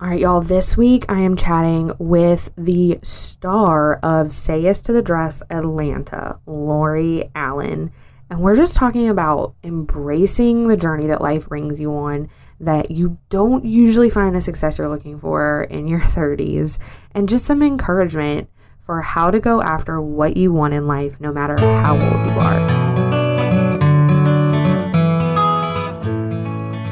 All 0.00 0.08
right, 0.08 0.18
y'all. 0.18 0.40
This 0.40 0.76
week 0.76 1.04
I 1.08 1.20
am 1.20 1.36
chatting 1.36 1.92
with 2.00 2.50
the 2.58 2.98
star 3.04 3.94
of 4.02 4.32
Say 4.32 4.62
Yes 4.62 4.82
to 4.82 4.92
the 4.92 5.02
Dress 5.02 5.40
Atlanta, 5.50 6.40
Lori 6.46 7.30
Allen. 7.32 7.92
And 8.28 8.40
we're 8.40 8.56
just 8.56 8.74
talking 8.74 9.08
about 9.08 9.54
embracing 9.62 10.66
the 10.66 10.76
journey 10.76 11.06
that 11.06 11.20
life 11.20 11.48
brings 11.48 11.80
you 11.80 11.94
on, 11.94 12.28
that 12.58 12.90
you 12.90 13.18
don't 13.28 13.64
usually 13.64 14.10
find 14.10 14.34
the 14.34 14.40
success 14.40 14.78
you're 14.78 14.88
looking 14.88 15.16
for 15.16 15.62
in 15.70 15.86
your 15.86 16.00
30s, 16.00 16.78
and 17.12 17.28
just 17.28 17.44
some 17.44 17.62
encouragement 17.62 18.50
for 18.84 19.00
how 19.00 19.30
to 19.30 19.38
go 19.38 19.62
after 19.62 20.00
what 20.00 20.36
you 20.36 20.52
want 20.52 20.74
in 20.74 20.88
life, 20.88 21.20
no 21.20 21.32
matter 21.32 21.56
how 21.56 21.92
old 21.92 22.02
you 22.02 22.40
are. 22.40 23.13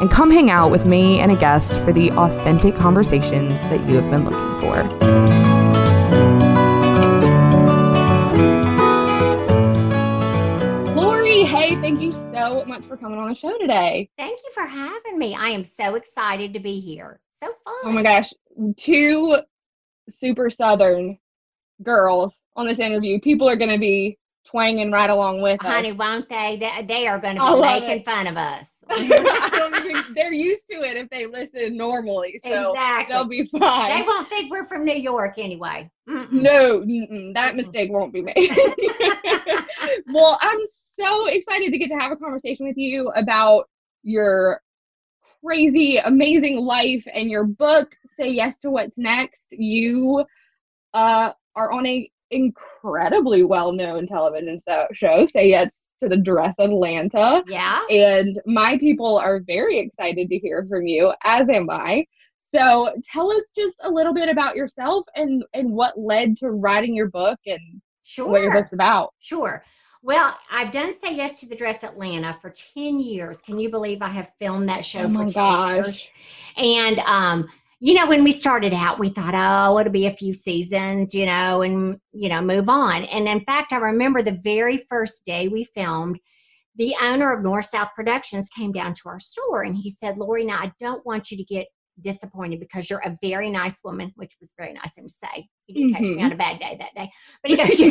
and 0.00 0.10
come 0.10 0.30
hang 0.30 0.50
out 0.50 0.70
with 0.70 0.86
me 0.86 1.20
and 1.20 1.32
a 1.32 1.36
guest 1.36 1.72
for 1.82 1.92
the 1.92 2.10
authentic 2.12 2.74
conversations 2.76 3.60
that 3.62 3.86
you 3.88 3.96
have 4.00 4.10
been 4.10 4.24
looking 4.24 4.60
for. 4.60 5.88
Lori, 10.94 11.42
hey, 11.42 11.76
thank 11.76 12.00
you 12.00 12.12
so 12.12 12.64
much 12.66 12.84
for 12.84 12.96
coming 12.96 13.18
on 13.18 13.28
the 13.28 13.34
show 13.34 13.56
today. 13.58 14.08
Thank 14.16 14.38
you 14.44 14.50
for 14.52 14.66
having 14.66 15.18
me. 15.18 15.34
I 15.34 15.48
am 15.48 15.64
so 15.64 15.94
excited 15.94 16.52
to 16.54 16.60
be 16.60 16.80
here. 16.80 17.20
So 17.40 17.46
fun. 17.64 17.74
Oh 17.84 17.92
my 17.92 18.02
gosh, 18.02 18.32
two 18.76 19.38
super 20.10 20.50
southern 20.50 21.18
girls 21.82 22.40
on 22.56 22.66
this 22.66 22.78
interview. 22.78 23.20
People 23.20 23.48
are 23.48 23.56
going 23.56 23.70
to 23.70 23.78
be 23.78 24.18
twanging 24.46 24.90
right 24.90 25.10
along 25.10 25.42
with 25.42 25.60
Honey, 25.60 25.90
us. 25.90 25.96
won't 25.96 26.28
they? 26.28 26.56
They, 26.58 26.84
they 26.86 27.06
are 27.06 27.18
going 27.18 27.36
to 27.38 27.42
be 27.42 27.60
making 27.60 27.98
it. 27.98 28.04
fun 28.04 28.26
of 28.26 28.36
us. 28.36 28.68
I 28.90 29.50
don't 29.52 29.84
even, 29.84 30.14
they're 30.14 30.32
used 30.32 30.68
to 30.70 30.76
it 30.76 30.96
if 30.96 31.10
they 31.10 31.26
listen 31.26 31.76
normally, 31.76 32.40
so 32.44 32.70
exactly. 32.70 33.12
they'll 33.12 33.26
be 33.26 33.44
fine. 33.44 34.00
They 34.00 34.06
won't 34.06 34.28
think 34.28 34.50
we're 34.50 34.64
from 34.64 34.84
New 34.84 34.96
York 34.96 35.34
anyway. 35.38 35.90
Mm-mm. 36.08 36.32
No, 36.32 36.80
mm-mm, 36.80 37.34
that 37.34 37.54
mistake 37.54 37.90
won't 37.90 38.12
be 38.12 38.22
made. 38.22 38.34
well, 40.12 40.38
I'm 40.40 40.60
so 40.96 41.26
excited 41.26 41.70
to 41.70 41.78
get 41.78 41.90
to 41.90 41.98
have 41.98 42.12
a 42.12 42.16
conversation 42.16 42.66
with 42.66 42.78
you 42.78 43.08
about 43.10 43.68
your 44.02 44.60
crazy, 45.44 45.98
amazing 45.98 46.56
life 46.56 47.06
and 47.12 47.30
your 47.30 47.44
book, 47.44 47.94
Say 48.16 48.30
Yes 48.30 48.56
to 48.58 48.70
What's 48.70 48.98
Next. 48.98 49.52
You 49.52 50.24
uh, 50.94 51.32
are 51.54 51.72
on 51.72 51.86
a 51.86 52.10
incredibly 52.30 53.42
well-known 53.44 54.06
television 54.06 54.60
show, 54.92 55.26
Say 55.26 55.50
Yes 55.50 55.70
to 56.00 56.08
the 56.08 56.16
Dress 56.16 56.54
Atlanta. 56.58 57.42
Yeah. 57.46 57.80
And 57.90 58.40
my 58.46 58.78
people 58.78 59.18
are 59.18 59.40
very 59.40 59.78
excited 59.78 60.28
to 60.28 60.38
hear 60.38 60.66
from 60.68 60.86
you, 60.86 61.12
as 61.24 61.48
am 61.48 61.68
I. 61.70 62.06
So 62.54 62.90
tell 63.04 63.30
us 63.30 63.44
just 63.56 63.78
a 63.84 63.90
little 63.90 64.14
bit 64.14 64.28
about 64.28 64.56
yourself 64.56 65.04
and 65.16 65.44
and 65.52 65.70
what 65.72 65.98
led 65.98 66.36
to 66.38 66.50
writing 66.50 66.94
your 66.94 67.08
book 67.10 67.38
and 67.46 67.60
Sure. 68.04 68.30
what 68.30 68.42
your 68.42 68.52
book's 68.52 68.72
about. 68.72 69.12
Sure. 69.20 69.62
Well, 70.02 70.34
I've 70.50 70.70
done 70.72 70.94
Say 70.98 71.14
Yes 71.14 71.40
to 71.40 71.46
the 71.46 71.56
Dress 71.56 71.82
Atlanta 71.84 72.38
for 72.40 72.50
10 72.74 73.00
years. 73.00 73.42
Can 73.42 73.58
you 73.58 73.68
believe 73.68 74.00
I 74.00 74.08
have 74.08 74.30
filmed 74.38 74.68
that 74.70 74.84
show 74.84 75.00
Oh 75.00 75.08
for 75.08 75.12
my 75.14 75.24
10 75.24 75.32
gosh. 75.32 75.74
years? 75.76 76.08
And 76.56 76.98
um, 77.00 77.48
you 77.80 77.94
know, 77.94 78.06
when 78.08 78.24
we 78.24 78.32
started 78.32 78.74
out, 78.74 78.98
we 78.98 79.08
thought, 79.08 79.34
oh, 79.34 79.78
it'll 79.78 79.92
be 79.92 80.06
a 80.06 80.10
few 80.10 80.34
seasons, 80.34 81.14
you 81.14 81.24
know, 81.26 81.62
and 81.62 81.98
you 82.12 82.28
know, 82.28 82.40
move 82.40 82.68
on. 82.68 83.04
And 83.04 83.28
in 83.28 83.44
fact, 83.44 83.72
I 83.72 83.76
remember 83.78 84.22
the 84.22 84.38
very 84.42 84.76
first 84.76 85.24
day 85.24 85.48
we 85.48 85.64
filmed, 85.64 86.18
the 86.76 86.94
owner 87.00 87.32
of 87.32 87.42
North 87.42 87.66
South 87.66 87.88
Productions 87.94 88.48
came 88.56 88.72
down 88.72 88.94
to 88.94 89.08
our 89.08 89.20
store 89.20 89.62
and 89.62 89.76
he 89.76 89.90
said, 89.90 90.18
Lori, 90.18 90.44
now 90.44 90.58
I 90.58 90.72
don't 90.80 91.04
want 91.06 91.30
you 91.30 91.36
to 91.36 91.44
get 91.44 91.66
disappointed 92.00 92.60
because 92.60 92.88
you're 92.88 93.00
a 93.00 93.18
very 93.20 93.50
nice 93.50 93.80
woman, 93.84 94.12
which 94.16 94.36
was 94.40 94.52
very 94.56 94.72
nice 94.72 94.92
of 94.96 95.02
him 95.02 95.08
to 95.08 95.14
say. 95.14 95.48
He 95.66 95.74
didn't 95.74 95.92
catch 95.94 96.02
me 96.02 96.16
Mhm. 96.16 96.24
on 96.26 96.32
a 96.32 96.36
bad 96.36 96.60
day 96.60 96.76
that 96.78 96.94
day. 96.94 97.10
But 97.42 97.50
he 97.50 97.56
goes, 97.56 97.78
he 97.78 97.90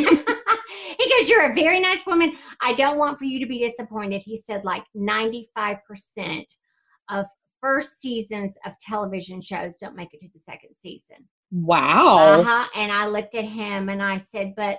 goes, 1.18 1.28
You're 1.28 1.50
a 1.50 1.54
very 1.54 1.80
nice 1.80 2.06
woman. 2.06 2.36
I 2.62 2.72
don't 2.74 2.96
want 2.98 3.18
for 3.18 3.24
you 3.24 3.38
to 3.40 3.46
be 3.46 3.58
disappointed. 3.58 4.22
He 4.24 4.36
said, 4.38 4.64
like 4.64 4.84
95% 4.96 5.76
of 7.10 7.26
first 7.60 8.00
seasons 8.00 8.56
of 8.64 8.78
television 8.78 9.40
shows 9.40 9.76
don't 9.80 9.96
make 9.96 10.14
it 10.14 10.20
to 10.20 10.28
the 10.32 10.38
second 10.38 10.74
season. 10.74 11.16
Wow. 11.50 12.40
Uh-huh. 12.40 12.66
And 12.76 12.92
I 12.92 13.06
looked 13.06 13.34
at 13.34 13.44
him 13.44 13.88
and 13.88 14.02
I 14.02 14.18
said, 14.18 14.54
But 14.56 14.78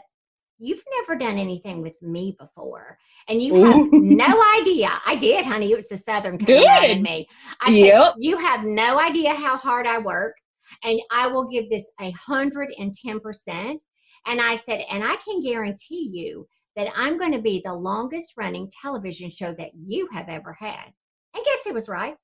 you've 0.59 0.83
never 0.99 1.17
done 1.17 1.37
anything 1.37 1.81
with 1.81 1.99
me 2.01 2.35
before. 2.39 2.97
And 3.27 3.41
you 3.41 3.63
have 3.63 3.75
Ooh. 3.75 3.89
no 3.91 4.43
idea. 4.59 4.89
I 5.05 5.15
did, 5.15 5.45
honey. 5.45 5.71
It 5.71 5.77
was 5.77 5.89
the 5.89 5.97
Southern 5.97 6.37
coming 6.37 6.67
out 6.67 6.83
in 6.83 6.97
Good. 6.97 7.03
me. 7.03 7.27
I 7.61 7.71
said, 7.71 8.13
You 8.17 8.37
have 8.37 8.63
no 8.63 8.99
idea 8.99 9.33
how 9.33 9.57
hard 9.57 9.87
I 9.87 9.97
work. 9.97 10.35
And 10.83 10.99
I 11.11 11.27
will 11.27 11.47
give 11.47 11.69
this 11.69 11.85
a 11.99 12.11
hundred 12.11 12.69
and 12.77 12.93
ten 12.93 13.19
percent. 13.19 13.81
And 14.25 14.41
I 14.41 14.57
said, 14.57 14.83
and 14.91 15.03
I 15.03 15.15
can 15.15 15.41
guarantee 15.41 16.09
you 16.13 16.45
that 16.75 16.89
I'm 16.95 17.17
going 17.17 17.31
to 17.31 17.41
be 17.41 17.61
the 17.63 17.73
longest 17.73 18.33
running 18.37 18.71
television 18.81 19.29
show 19.29 19.53
that 19.53 19.71
you 19.73 20.07
have 20.13 20.29
ever 20.29 20.55
had. 20.59 20.93
And 21.33 21.43
guess 21.45 21.63
who 21.65 21.73
was 21.73 21.89
right? 21.89 22.15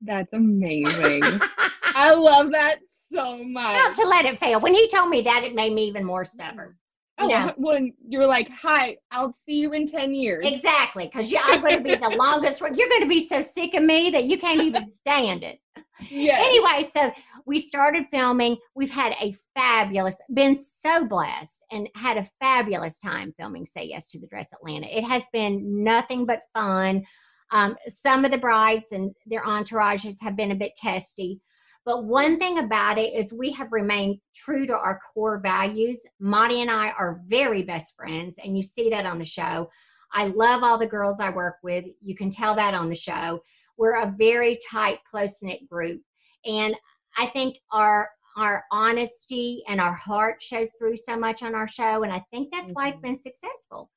That's 0.00 0.32
amazing. 0.32 1.22
I 1.82 2.14
love 2.14 2.52
that 2.52 2.76
so 3.12 3.42
much. 3.44 3.74
Not 3.74 3.94
to 3.96 4.06
let 4.06 4.24
it 4.24 4.38
fail. 4.38 4.60
When 4.60 4.74
he 4.74 4.88
told 4.88 5.08
me 5.10 5.22
that, 5.22 5.44
it 5.44 5.54
made 5.54 5.72
me 5.72 5.86
even 5.86 6.04
more 6.04 6.24
stubborn. 6.24 6.76
Oh, 7.20 7.28
Yeah. 7.28 7.52
when 7.56 7.94
you're 8.06 8.26
like, 8.26 8.48
"Hi, 8.62 8.96
I'll 9.10 9.32
see 9.32 9.54
you 9.54 9.72
in 9.72 9.86
10 9.88 10.14
years." 10.14 10.46
Exactly, 10.46 11.06
because 11.12 11.32
I'm 11.34 11.60
going 11.60 11.74
to 11.74 11.80
be 11.80 11.96
the 11.96 12.10
longest 12.18 12.60
one. 12.60 12.74
You're 12.76 12.88
going 12.88 13.02
to 13.02 13.08
be 13.08 13.26
so 13.26 13.40
sick 13.42 13.74
of 13.74 13.82
me 13.82 14.10
that 14.10 14.24
you 14.24 14.38
can't 14.38 14.60
even 14.62 14.88
stand 14.88 15.42
it. 15.42 15.58
Yes. 16.08 16.38
Anyway, 16.40 16.88
so 16.94 17.10
we 17.44 17.58
started 17.58 18.06
filming. 18.08 18.56
We've 18.76 18.90
had 18.90 19.14
a 19.20 19.34
fabulous, 19.56 20.14
been 20.32 20.56
so 20.56 21.06
blessed 21.06 21.58
and 21.72 21.88
had 21.96 22.18
a 22.18 22.24
fabulous 22.38 22.96
time 22.98 23.34
filming 23.36 23.66
Say 23.66 23.86
Yes 23.86 24.08
to 24.10 24.20
the 24.20 24.28
Dress 24.28 24.50
Atlanta. 24.52 24.86
It 24.86 25.02
has 25.02 25.24
been 25.32 25.82
nothing 25.82 26.24
but 26.24 26.42
fun. 26.54 27.04
Um, 27.50 27.76
some 27.88 28.24
of 28.24 28.30
the 28.30 28.38
brides 28.38 28.92
and 28.92 29.14
their 29.26 29.44
entourages 29.44 30.16
have 30.20 30.36
been 30.36 30.52
a 30.52 30.56
bit 30.56 30.76
testy. 30.76 31.40
But 31.84 32.04
one 32.04 32.38
thing 32.38 32.58
about 32.58 32.98
it 32.98 33.14
is 33.14 33.32
we 33.32 33.50
have 33.52 33.72
remained 33.72 34.18
true 34.34 34.66
to 34.66 34.74
our 34.74 35.00
core 35.14 35.40
values. 35.40 36.02
Monte 36.20 36.60
and 36.60 36.70
I 36.70 36.90
are 36.90 37.22
very 37.26 37.62
best 37.62 37.96
friends, 37.96 38.36
and 38.44 38.56
you 38.56 38.62
see 38.62 38.90
that 38.90 39.06
on 39.06 39.18
the 39.18 39.24
show. 39.24 39.70
I 40.12 40.26
love 40.26 40.62
all 40.62 40.78
the 40.78 40.86
girls 40.86 41.18
I 41.20 41.30
work 41.30 41.56
with. 41.62 41.86
You 42.02 42.14
can 42.14 42.30
tell 42.30 42.54
that 42.56 42.74
on 42.74 42.90
the 42.90 42.94
show. 42.94 43.42
We're 43.78 44.02
a 44.02 44.14
very 44.18 44.58
tight, 44.70 44.98
close 45.10 45.36
knit 45.40 45.66
group, 45.66 46.02
and 46.44 46.74
I 47.16 47.26
think 47.28 47.58
our 47.72 48.10
our 48.36 48.64
honesty 48.70 49.64
and 49.66 49.80
our 49.80 49.94
heart 49.94 50.40
shows 50.40 50.70
through 50.78 50.96
so 50.96 51.16
much 51.16 51.42
on 51.42 51.54
our 51.54 51.66
show, 51.66 52.02
and 52.02 52.12
I 52.12 52.22
think 52.30 52.50
that's 52.52 52.70
why 52.70 52.88
it's 52.88 53.00
been 53.00 53.18
successful. 53.18 53.90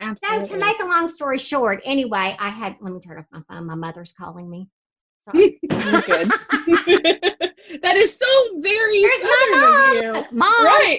So, 0.00 0.44
to 0.44 0.56
make 0.58 0.80
a 0.80 0.84
long 0.86 1.08
story 1.08 1.38
short, 1.38 1.80
anyway, 1.84 2.36
I 2.38 2.50
had 2.50 2.76
let 2.80 2.92
me 2.92 3.00
turn 3.00 3.18
off 3.18 3.24
my 3.32 3.40
phone. 3.48 3.66
My 3.66 3.74
mother's 3.74 4.12
calling 4.12 4.48
me. 4.48 4.68
Sorry. 5.30 5.58
Good. 5.68 6.28
that 7.82 7.96
is 7.96 8.16
so 8.16 8.26
very 8.60 8.98
Here's 8.98 9.20
southern 9.20 9.60
my 9.60 9.96
of 9.96 10.02
you. 10.02 10.12
mom. 10.12 10.24
Mom. 10.32 10.64
Right. 10.64 10.98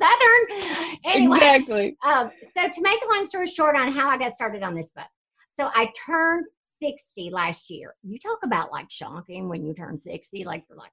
Southern. 0.00 0.98
Anyway, 1.04 1.36
Exactly. 1.36 1.96
um, 2.04 2.30
so 2.56 2.68
to 2.68 2.82
make 2.82 3.00
a 3.02 3.14
long 3.14 3.24
story 3.24 3.46
short 3.46 3.76
on 3.76 3.90
how 3.92 4.08
I 4.08 4.18
got 4.18 4.32
started 4.32 4.62
on 4.62 4.74
this 4.74 4.90
book. 4.90 5.06
So 5.58 5.70
I 5.74 5.90
turned 6.06 6.46
60 6.78 7.30
last 7.30 7.70
year. 7.70 7.94
You 8.02 8.18
talk 8.18 8.38
about 8.44 8.70
like 8.72 8.90
shocking 8.90 9.48
when 9.48 9.64
you 9.64 9.74
turn 9.74 9.98
60, 9.98 10.44
like 10.44 10.64
you're 10.68 10.78
like, 10.78 10.90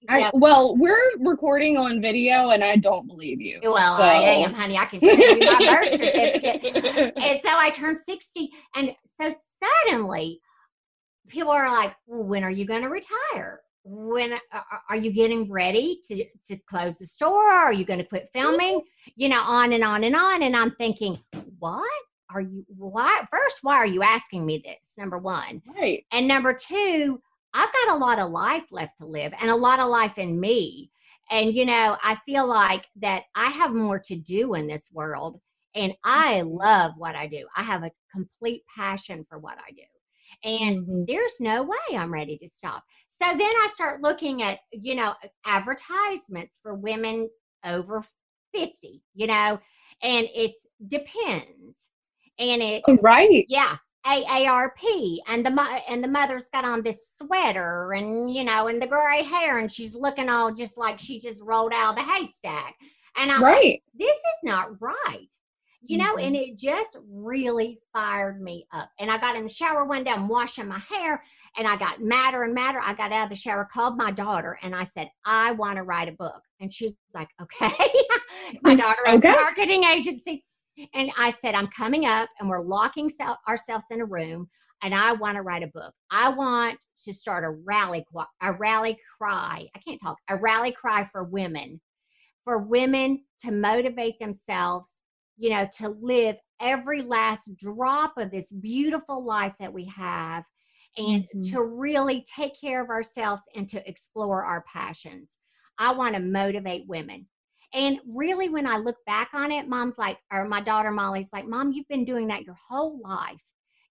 you 0.00 0.08
I, 0.08 0.30
well, 0.34 0.76
we're 0.76 0.98
recording 1.20 1.76
on 1.76 2.00
video, 2.00 2.50
and 2.50 2.62
I 2.62 2.76
don't 2.76 3.06
believe 3.06 3.40
you. 3.40 3.60
Well, 3.62 3.96
so- 3.96 4.02
I 4.02 4.44
am, 4.44 4.54
honey. 4.54 4.76
I 4.76 4.86
can 4.86 5.00
tell 5.00 5.16
you 5.16 5.38
my 5.38 5.58
birth 5.58 5.88
certificate. 5.88 7.12
And 7.22 7.40
so 7.42 7.50
I 7.50 7.70
turned 7.70 7.98
60. 8.06 8.50
And 8.74 8.94
so 9.20 9.32
suddenly 9.86 10.40
people 11.28 11.50
are 11.52 11.70
like, 11.70 11.94
well, 12.06 12.24
when 12.24 12.44
are 12.44 12.50
you 12.50 12.66
going 12.66 12.82
to 12.82 12.88
retire? 12.88 13.60
When 13.84 14.32
are, 14.32 14.64
are 14.90 14.96
you 14.96 15.12
getting 15.12 15.50
ready 15.50 16.00
to, 16.08 16.24
to 16.48 16.56
close 16.68 16.98
the 16.98 17.06
store? 17.06 17.50
Are 17.50 17.72
you 17.72 17.84
going 17.84 17.98
to 17.98 18.04
quit 18.04 18.28
filming? 18.32 18.80
You 19.16 19.28
know, 19.28 19.40
on 19.40 19.72
and 19.72 19.82
on 19.82 20.04
and 20.04 20.14
on. 20.14 20.42
And 20.42 20.56
I'm 20.56 20.72
thinking, 20.76 21.18
what 21.58 21.90
are 22.34 22.40
you, 22.40 22.64
why? 22.76 23.22
First, 23.30 23.58
why 23.62 23.76
are 23.76 23.86
you 23.86 24.02
asking 24.02 24.44
me 24.46 24.62
this? 24.64 24.94
Number 24.98 25.18
one. 25.18 25.62
right. 25.66 26.04
And 26.12 26.28
number 26.28 26.52
two, 26.54 27.20
I've 27.54 27.72
got 27.72 27.96
a 27.96 27.98
lot 27.98 28.18
of 28.18 28.30
life 28.30 28.64
left 28.70 28.98
to 28.98 29.06
live 29.06 29.32
and 29.40 29.50
a 29.50 29.56
lot 29.56 29.80
of 29.80 29.88
life 29.88 30.18
in 30.18 30.38
me. 30.40 30.90
And, 31.30 31.54
you 31.54 31.64
know, 31.64 31.96
I 32.02 32.16
feel 32.26 32.46
like 32.46 32.86
that 32.96 33.24
I 33.34 33.50
have 33.50 33.72
more 33.72 33.98
to 34.00 34.16
do 34.16 34.54
in 34.54 34.66
this 34.66 34.88
world. 34.92 35.40
And 35.74 35.94
I 36.04 36.42
Mm-hmm. 36.42 36.46
love 36.46 36.92
what 36.98 37.14
I 37.16 37.26
do. 37.26 37.46
I 37.56 37.62
have 37.62 37.82
a 37.84 37.90
complete 38.12 38.62
passion 38.74 39.24
for 39.28 39.38
what 39.38 39.56
I 39.58 39.72
do. 39.72 39.82
And 40.44 40.78
Mhm. 40.86 41.06
there's 41.06 41.36
no 41.40 41.62
way 41.62 41.96
I'm 41.96 42.12
ready 42.12 42.38
to 42.38 42.48
stop. 42.48 42.84
So 43.10 43.26
then 43.36 43.42
I 43.42 43.68
start 43.72 44.02
looking 44.02 44.42
at, 44.42 44.60
you 44.72 44.94
know, 44.94 45.14
advertisements 45.46 46.58
for 46.62 46.74
women 46.74 47.30
over 47.64 48.02
50, 48.52 49.02
you 49.14 49.26
know, 49.26 49.60
and 50.02 50.28
it's 50.34 50.58
depends. 50.86 51.78
And 52.38 52.62
it, 52.62 52.82
oh, 52.88 52.98
Right. 53.02 53.44
yeah, 53.48 53.76
AARP, 54.06 55.18
and 55.28 55.44
the 55.46 55.50
mo- 55.50 55.80
and 55.88 56.02
the 56.02 56.08
mother's 56.08 56.48
got 56.52 56.64
on 56.64 56.82
this 56.82 57.14
sweater, 57.18 57.92
and 57.92 58.32
you 58.32 58.44
know, 58.44 58.68
and 58.68 58.80
the 58.80 58.86
gray 58.86 59.22
hair, 59.22 59.58
and 59.58 59.70
she's 59.70 59.94
looking 59.94 60.28
all 60.28 60.52
just 60.52 60.76
like 60.76 60.98
she 60.98 61.20
just 61.20 61.40
rolled 61.42 61.72
out 61.72 61.90
of 61.90 61.96
the 61.96 62.12
haystack. 62.12 62.74
And 63.16 63.30
I'm 63.30 63.42
like, 63.42 63.52
Right. 63.52 63.82
this 63.94 64.16
is 64.16 64.38
not 64.42 64.80
right. 64.80 65.28
You 65.84 65.98
know, 65.98 66.16
and 66.16 66.36
mm-hmm. 66.36 66.52
it 66.52 66.56
just 66.56 66.96
really 67.10 67.80
fired 67.92 68.40
me 68.40 68.66
up. 68.72 68.88
And 69.00 69.10
I 69.10 69.18
got 69.18 69.34
in 69.34 69.42
the 69.42 69.48
shower 69.48 69.84
one 69.84 70.04
day, 70.04 70.12
I'm 70.12 70.28
washing 70.28 70.68
my 70.68 70.78
hair, 70.78 71.22
and 71.56 71.66
I 71.66 71.76
got 71.76 72.00
madder 72.00 72.44
and 72.44 72.54
madder. 72.54 72.80
I 72.80 72.94
got 72.94 73.12
out 73.12 73.24
of 73.24 73.30
the 73.30 73.36
shower, 73.36 73.68
called 73.72 73.96
my 73.96 74.12
daughter, 74.12 74.58
and 74.62 74.76
I 74.76 74.84
said, 74.84 75.10
I 75.26 75.50
want 75.52 75.76
to 75.76 75.82
write 75.82 76.08
a 76.08 76.12
book. 76.12 76.40
And 76.60 76.72
she's 76.72 76.94
like, 77.14 77.28
okay. 77.40 77.72
my 78.62 78.74
mm, 78.74 78.78
daughter 78.78 79.00
has 79.06 79.16
Okay. 79.16 79.30
a 79.30 79.32
marketing 79.32 79.82
agency. 79.84 80.44
And 80.94 81.10
I 81.18 81.30
said, 81.30 81.54
I'm 81.54 81.68
coming 81.68 82.06
up, 82.06 82.28
and 82.40 82.48
we're 82.48 82.62
locking 82.62 83.08
sel- 83.08 83.38
ourselves 83.48 83.84
in 83.90 84.00
a 84.00 84.06
room, 84.06 84.48
and 84.82 84.94
I 84.94 85.12
want 85.12 85.36
to 85.36 85.42
write 85.42 85.62
a 85.62 85.68
book. 85.68 85.92
I 86.10 86.28
want 86.28 86.78
to 87.04 87.14
start 87.14 87.44
a 87.44 87.50
rally, 87.50 88.04
a 88.40 88.52
rally 88.52 88.98
cry. 89.18 89.66
I 89.74 89.78
can't 89.86 90.00
talk. 90.00 90.16
A 90.28 90.36
rally 90.36 90.72
cry 90.72 91.04
for 91.04 91.24
women, 91.24 91.80
for 92.44 92.58
women 92.58 93.24
to 93.40 93.52
motivate 93.52 94.18
themselves, 94.18 94.88
you 95.36 95.50
know, 95.50 95.68
to 95.78 95.90
live 96.00 96.36
every 96.60 97.02
last 97.02 97.54
drop 97.56 98.14
of 98.16 98.30
this 98.30 98.50
beautiful 98.52 99.24
life 99.24 99.54
that 99.60 99.72
we 99.72 99.84
have, 99.86 100.44
and 100.96 101.26
Mhm. 101.34 101.50
to 101.50 101.62
really 101.62 102.24
take 102.34 102.58
care 102.60 102.82
of 102.82 102.90
ourselves 102.90 103.42
and 103.54 103.68
to 103.70 103.88
explore 103.88 104.44
our 104.44 104.62
passions. 104.72 105.36
I 105.78 105.92
want 105.92 106.14
to 106.14 106.20
motivate 106.20 106.86
women. 106.86 107.28
And 107.74 108.00
really, 108.06 108.48
when 108.48 108.66
I 108.66 108.76
look 108.76 108.96
back 109.06 109.30
on 109.32 109.50
it, 109.50 109.68
mom's 109.68 109.98
like, 109.98 110.18
or 110.30 110.46
my 110.46 110.60
daughter 110.60 110.90
Molly's 110.90 111.30
like, 111.32 111.46
Mom, 111.46 111.72
you've 111.72 111.88
been 111.88 112.04
doing 112.04 112.26
that 112.28 112.42
your 112.44 112.56
whole 112.68 113.00
life. 113.02 113.40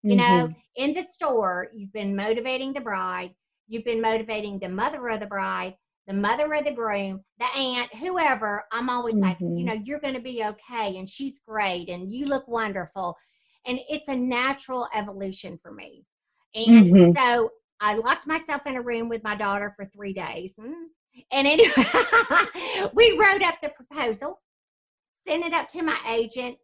You 0.07 0.16
know, 0.18 0.50
Mhm. 0.50 0.56
in 0.75 0.94
the 0.94 1.04
store, 1.04 1.68
you've 1.74 1.94
been 1.94 2.16
motivating 2.16 2.74
the 2.74 2.81
bride, 2.81 3.33
you've 3.68 3.86
been 3.86 4.01
motivating 4.01 4.60
the 4.60 4.69
mother 4.69 5.07
of 5.10 5.19
the 5.19 5.25
bride, 5.28 5.75
the 6.07 6.13
mother 6.13 6.54
of 6.54 6.66
the 6.66 6.72
groom, 6.74 7.24
the 7.39 7.45
aunt, 7.45 7.94
whoever. 7.95 8.63
I'm 8.72 8.89
always 8.89 9.22
like, 9.22 9.38
you 9.56 9.63
Mhm. 9.63 9.66
know, 9.66 9.74
you're 9.74 10.00
going 10.00 10.16
to 10.16 10.19
be 10.19 10.44
okay. 10.44 10.98
And 10.98 11.10
she's 11.10 11.39
great. 11.48 11.89
And 11.89 12.12
you 12.12 12.25
look 12.25 12.48
wonderful. 12.48 13.16
And 13.66 13.80
it's 13.88 14.07
a 14.07 14.16
natural 14.16 14.88
evolution 14.94 15.60
for 15.62 15.72
me. 15.72 16.06
And 16.56 16.84
Mhm. 16.84 17.13
so 17.16 17.51
I 17.81 17.95
locked 17.95 18.28
myself 18.28 18.62
in 18.68 18.75
a 18.75 18.81
room 18.81 19.10
with 19.10 19.24
my 19.24 19.36
daughter 19.36 19.74
for 19.75 19.86
three 19.86 20.13
days. 20.13 20.56
Mm. 20.60 20.86
And 21.31 21.48
anyway, 21.48 21.74
we 22.94 23.18
wrote 23.18 23.42
up 23.42 23.56
the 23.62 23.69
proposal, 23.69 24.39
sent 25.28 25.44
it 25.44 25.54
up 25.54 25.68
to 25.69 25.81
my 25.81 25.98
agent, 26.07 26.57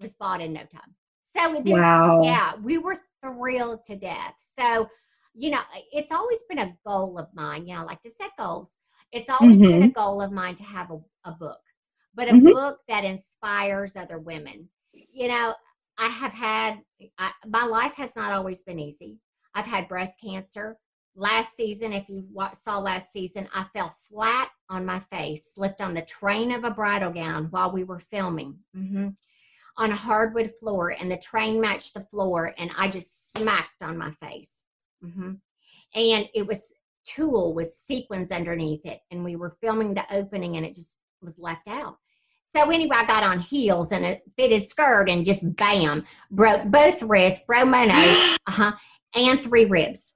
was 0.00 0.12
bought 0.14 0.40
in 0.42 0.52
no 0.52 0.60
time. 0.60 0.94
So 1.34 1.62
there, 1.64 1.80
Wow. 1.80 2.20
yeah, 2.22 2.52
we 2.62 2.76
were 2.78 2.96
thrilled 3.24 3.84
to 3.86 3.96
death. 3.96 4.34
So, 4.58 4.88
you 5.34 5.50
know, 5.50 5.60
it's 5.92 6.12
always 6.12 6.40
been 6.48 6.58
a 6.58 6.76
goal 6.86 7.18
of 7.18 7.28
mine. 7.34 7.66
You 7.66 7.74
know, 7.74 7.80
I 7.80 7.84
like 7.84 8.02
to 8.02 8.10
set 8.10 8.30
goals. 8.38 8.70
It's 9.10 9.30
always 9.30 9.58
been 9.60 9.82
a 9.84 9.90
goal 9.90 10.20
of 10.20 10.30
mine 10.32 10.54
to 10.56 10.62
have 10.62 10.90
a, 10.90 10.98
a 11.24 11.32
book, 11.32 11.60
but 12.14 12.28
a 12.28 12.32
Mhm. 12.34 12.52
book 12.52 12.78
that 12.88 13.04
inspires 13.04 13.96
other 13.96 14.18
women. 14.18 14.68
You 14.92 15.28
know, 15.28 15.54
I 15.98 16.08
have 16.08 16.32
had, 16.32 16.82
I, 17.18 17.30
my 17.46 17.64
life 17.64 17.94
has 17.94 18.14
not 18.16 18.32
always 18.32 18.62
been 18.62 18.78
easy. 18.78 19.18
I've 19.54 19.66
had 19.66 19.88
breast 19.88 20.14
cancer. 20.22 20.78
Last 21.14 21.56
season, 21.56 21.92
if 21.92 22.08
you 22.08 22.26
saw 22.54 22.78
last 22.78 23.12
season, 23.12 23.48
I 23.54 23.64
fell 23.74 23.94
flat 24.08 24.50
on 24.70 24.86
my 24.86 25.00
face, 25.10 25.50
slipped 25.54 25.82
on 25.82 25.92
the 25.92 26.02
train 26.02 26.52
of 26.52 26.64
a 26.64 26.70
bridal 26.70 27.12
gown 27.12 27.48
while 27.50 27.70
we 27.70 27.84
were 27.84 28.00
filming. 28.00 28.58
hmm 28.74 29.08
on 29.76 29.90
a 29.90 29.96
hardwood 29.96 30.52
floor 30.58 30.90
and 30.90 31.10
the 31.10 31.16
train 31.16 31.60
matched 31.60 31.94
the 31.94 32.00
floor 32.00 32.54
and 32.58 32.70
i 32.76 32.88
just 32.88 33.32
smacked 33.36 33.82
on 33.82 33.96
my 33.96 34.10
face 34.12 34.60
hmm 35.02 35.32
and 35.94 36.28
it 36.34 36.46
was 36.46 36.72
tulle 37.06 37.54
with 37.54 37.72
sequins 37.72 38.30
underneath 38.30 38.84
it 38.84 39.00
and 39.10 39.24
we 39.24 39.36
were 39.36 39.56
filming 39.60 39.94
the 39.94 40.04
opening 40.14 40.56
and 40.56 40.64
it 40.64 40.74
just 40.74 40.96
was 41.20 41.38
left 41.38 41.66
out 41.68 41.96
so 42.44 42.70
anyway 42.70 42.96
i 42.96 43.06
got 43.06 43.22
on 43.22 43.40
heels 43.40 43.92
and 43.92 44.04
a 44.04 44.20
fitted 44.36 44.68
skirt 44.68 45.08
and 45.08 45.24
just 45.24 45.56
bam 45.56 46.04
broke 46.30 46.64
both 46.66 47.02
wrists 47.02 47.44
broke 47.46 47.68
my 47.68 47.84
nose 47.84 48.38
uh-huh 48.46 48.72
and 49.14 49.40
three 49.40 49.64
ribs. 49.66 50.12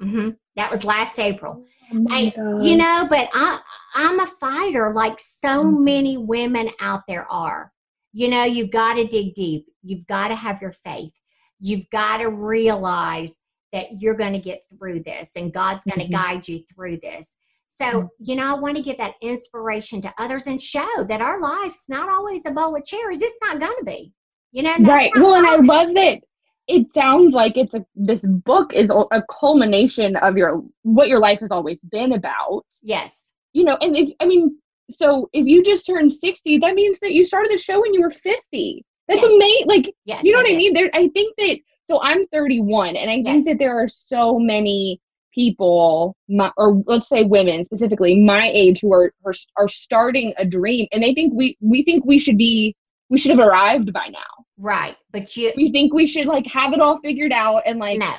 Hmm 0.00 0.30
that 0.56 0.70
was 0.70 0.84
last 0.84 1.18
april. 1.18 1.64
Oh 1.94 2.06
I- 2.10 2.32
you 2.62 2.76
know 2.76 3.06
but 3.08 3.28
i 3.34 3.60
i'm 3.94 4.20
a 4.20 4.26
fighter 4.26 4.92
like 4.94 5.18
so 5.20 5.64
Mhm. 5.64 5.80
many 5.84 6.16
women 6.16 6.70
out 6.80 7.02
there 7.08 7.26
are. 7.30 7.72
You 8.12 8.28
know 8.28 8.44
you've 8.44 8.70
got 8.72 8.94
to 8.94 9.06
dig 9.06 9.34
deep. 9.34 9.66
You've 9.82 10.06
got 10.06 10.28
to 10.28 10.34
have 10.34 10.60
your 10.60 10.72
faith. 10.72 11.12
You've 11.60 11.88
got 11.90 12.18
to 12.18 12.28
realize 12.28 13.36
that 13.72 14.00
you're 14.00 14.14
going 14.16 14.32
to 14.32 14.38
get 14.40 14.62
through 14.76 15.00
this 15.04 15.30
and 15.36 15.52
god's 15.52 15.84
going 15.84 16.00
to 16.00 16.06
Mhm. 16.12 16.12
guide 16.20 16.48
you 16.48 16.64
through 16.74 16.98
this. 16.98 17.34
So 17.80 17.84
Mhm. 17.86 18.08
you 18.18 18.34
know 18.36 18.54
i 18.56 18.58
want 18.58 18.76
to 18.76 18.82
give 18.82 18.98
that 18.98 19.14
inspiration 19.22 20.02
to 20.02 20.12
others 20.18 20.46
and 20.46 20.60
show 20.60 21.04
that 21.08 21.20
our 21.20 21.40
life's 21.40 21.88
not 21.88 22.08
always 22.10 22.44
a 22.44 22.50
bowl 22.50 22.74
of 22.76 22.84
cherries. 22.84 23.22
It's 23.22 23.38
not 23.40 23.60
going 23.60 23.76
to 23.78 23.84
be. 23.84 24.12
You 24.52 24.64
know 24.64 24.74
Right. 24.80 25.12
Well, 25.14 25.34
and 25.36 25.46
I 25.46 25.56
love 25.56 25.94
that 25.94 26.22
it 26.70 26.92
sounds 26.92 27.34
like 27.34 27.56
it's 27.56 27.74
a 27.74 27.84
this 27.94 28.24
book 28.26 28.72
is 28.72 28.90
a 29.10 29.22
culmination 29.40 30.16
of 30.16 30.36
your 30.36 30.62
what 30.82 31.08
your 31.08 31.18
life 31.18 31.40
has 31.40 31.50
always 31.50 31.78
been 31.90 32.12
about. 32.12 32.64
yes 32.82 33.12
You 33.52 33.64
know, 33.64 33.76
and 33.80 33.96
if 33.96 34.08
I 34.20 34.26
mean, 34.26 34.56
so 34.90 35.28
if 35.32 35.46
you 35.46 35.62
just 35.62 35.86
turned 35.86 36.12
60, 36.14 36.58
that 36.58 36.74
means 36.74 36.98
that 37.00 37.12
you 37.12 37.24
started 37.24 37.50
the 37.52 37.58
show 37.58 37.80
when 37.80 37.92
you 37.94 38.00
were 38.00 38.10
50. 38.10 38.84
That's 39.08 39.24
Yes. 39.24 39.32
amazing. 39.34 39.66
Like, 39.66 39.94
yes 40.04 40.22
you 40.24 40.32
know 40.32 40.38
what 40.38 40.50
I 40.52 40.56
mean? 40.56 40.72
There 40.74 40.90
I 40.94 41.08
think 41.08 41.36
that 41.38 41.58
so 41.88 42.00
I'm 42.02 42.26
31 42.28 42.96
and 42.96 43.10
I 43.10 43.22
think 43.22 43.46
that 43.48 43.58
there 43.58 43.76
are 43.76 43.88
so 43.88 44.38
many 44.38 45.00
people 45.34 46.16
my, 46.28 46.50
or 46.56 46.82
let's 46.86 47.08
say 47.08 47.24
women 47.24 47.64
specifically 47.64 48.20
my 48.20 48.50
age 48.52 48.80
who 48.80 48.92
are, 48.92 49.12
are 49.24 49.34
are 49.56 49.68
starting 49.68 50.32
a 50.38 50.44
dream 50.44 50.86
and 50.92 51.02
they 51.02 51.14
think 51.14 51.32
we 51.34 51.56
we 51.60 51.82
think 51.82 52.04
we 52.04 52.18
should 52.18 52.36
be 52.38 52.74
we 53.10 53.18
should 53.18 53.30
have 53.30 53.46
arrived 53.48 53.92
by 53.92 54.06
now 54.08 54.39
right 54.60 54.96
but 55.12 55.36
you 55.36 55.52
we 55.56 55.72
think 55.72 55.92
we 55.92 56.06
should 56.06 56.26
like 56.26 56.46
have 56.46 56.72
it 56.72 56.80
all 56.80 57.00
figured 57.00 57.32
out 57.32 57.62
and 57.66 57.78
like 57.78 57.98
no 57.98 58.14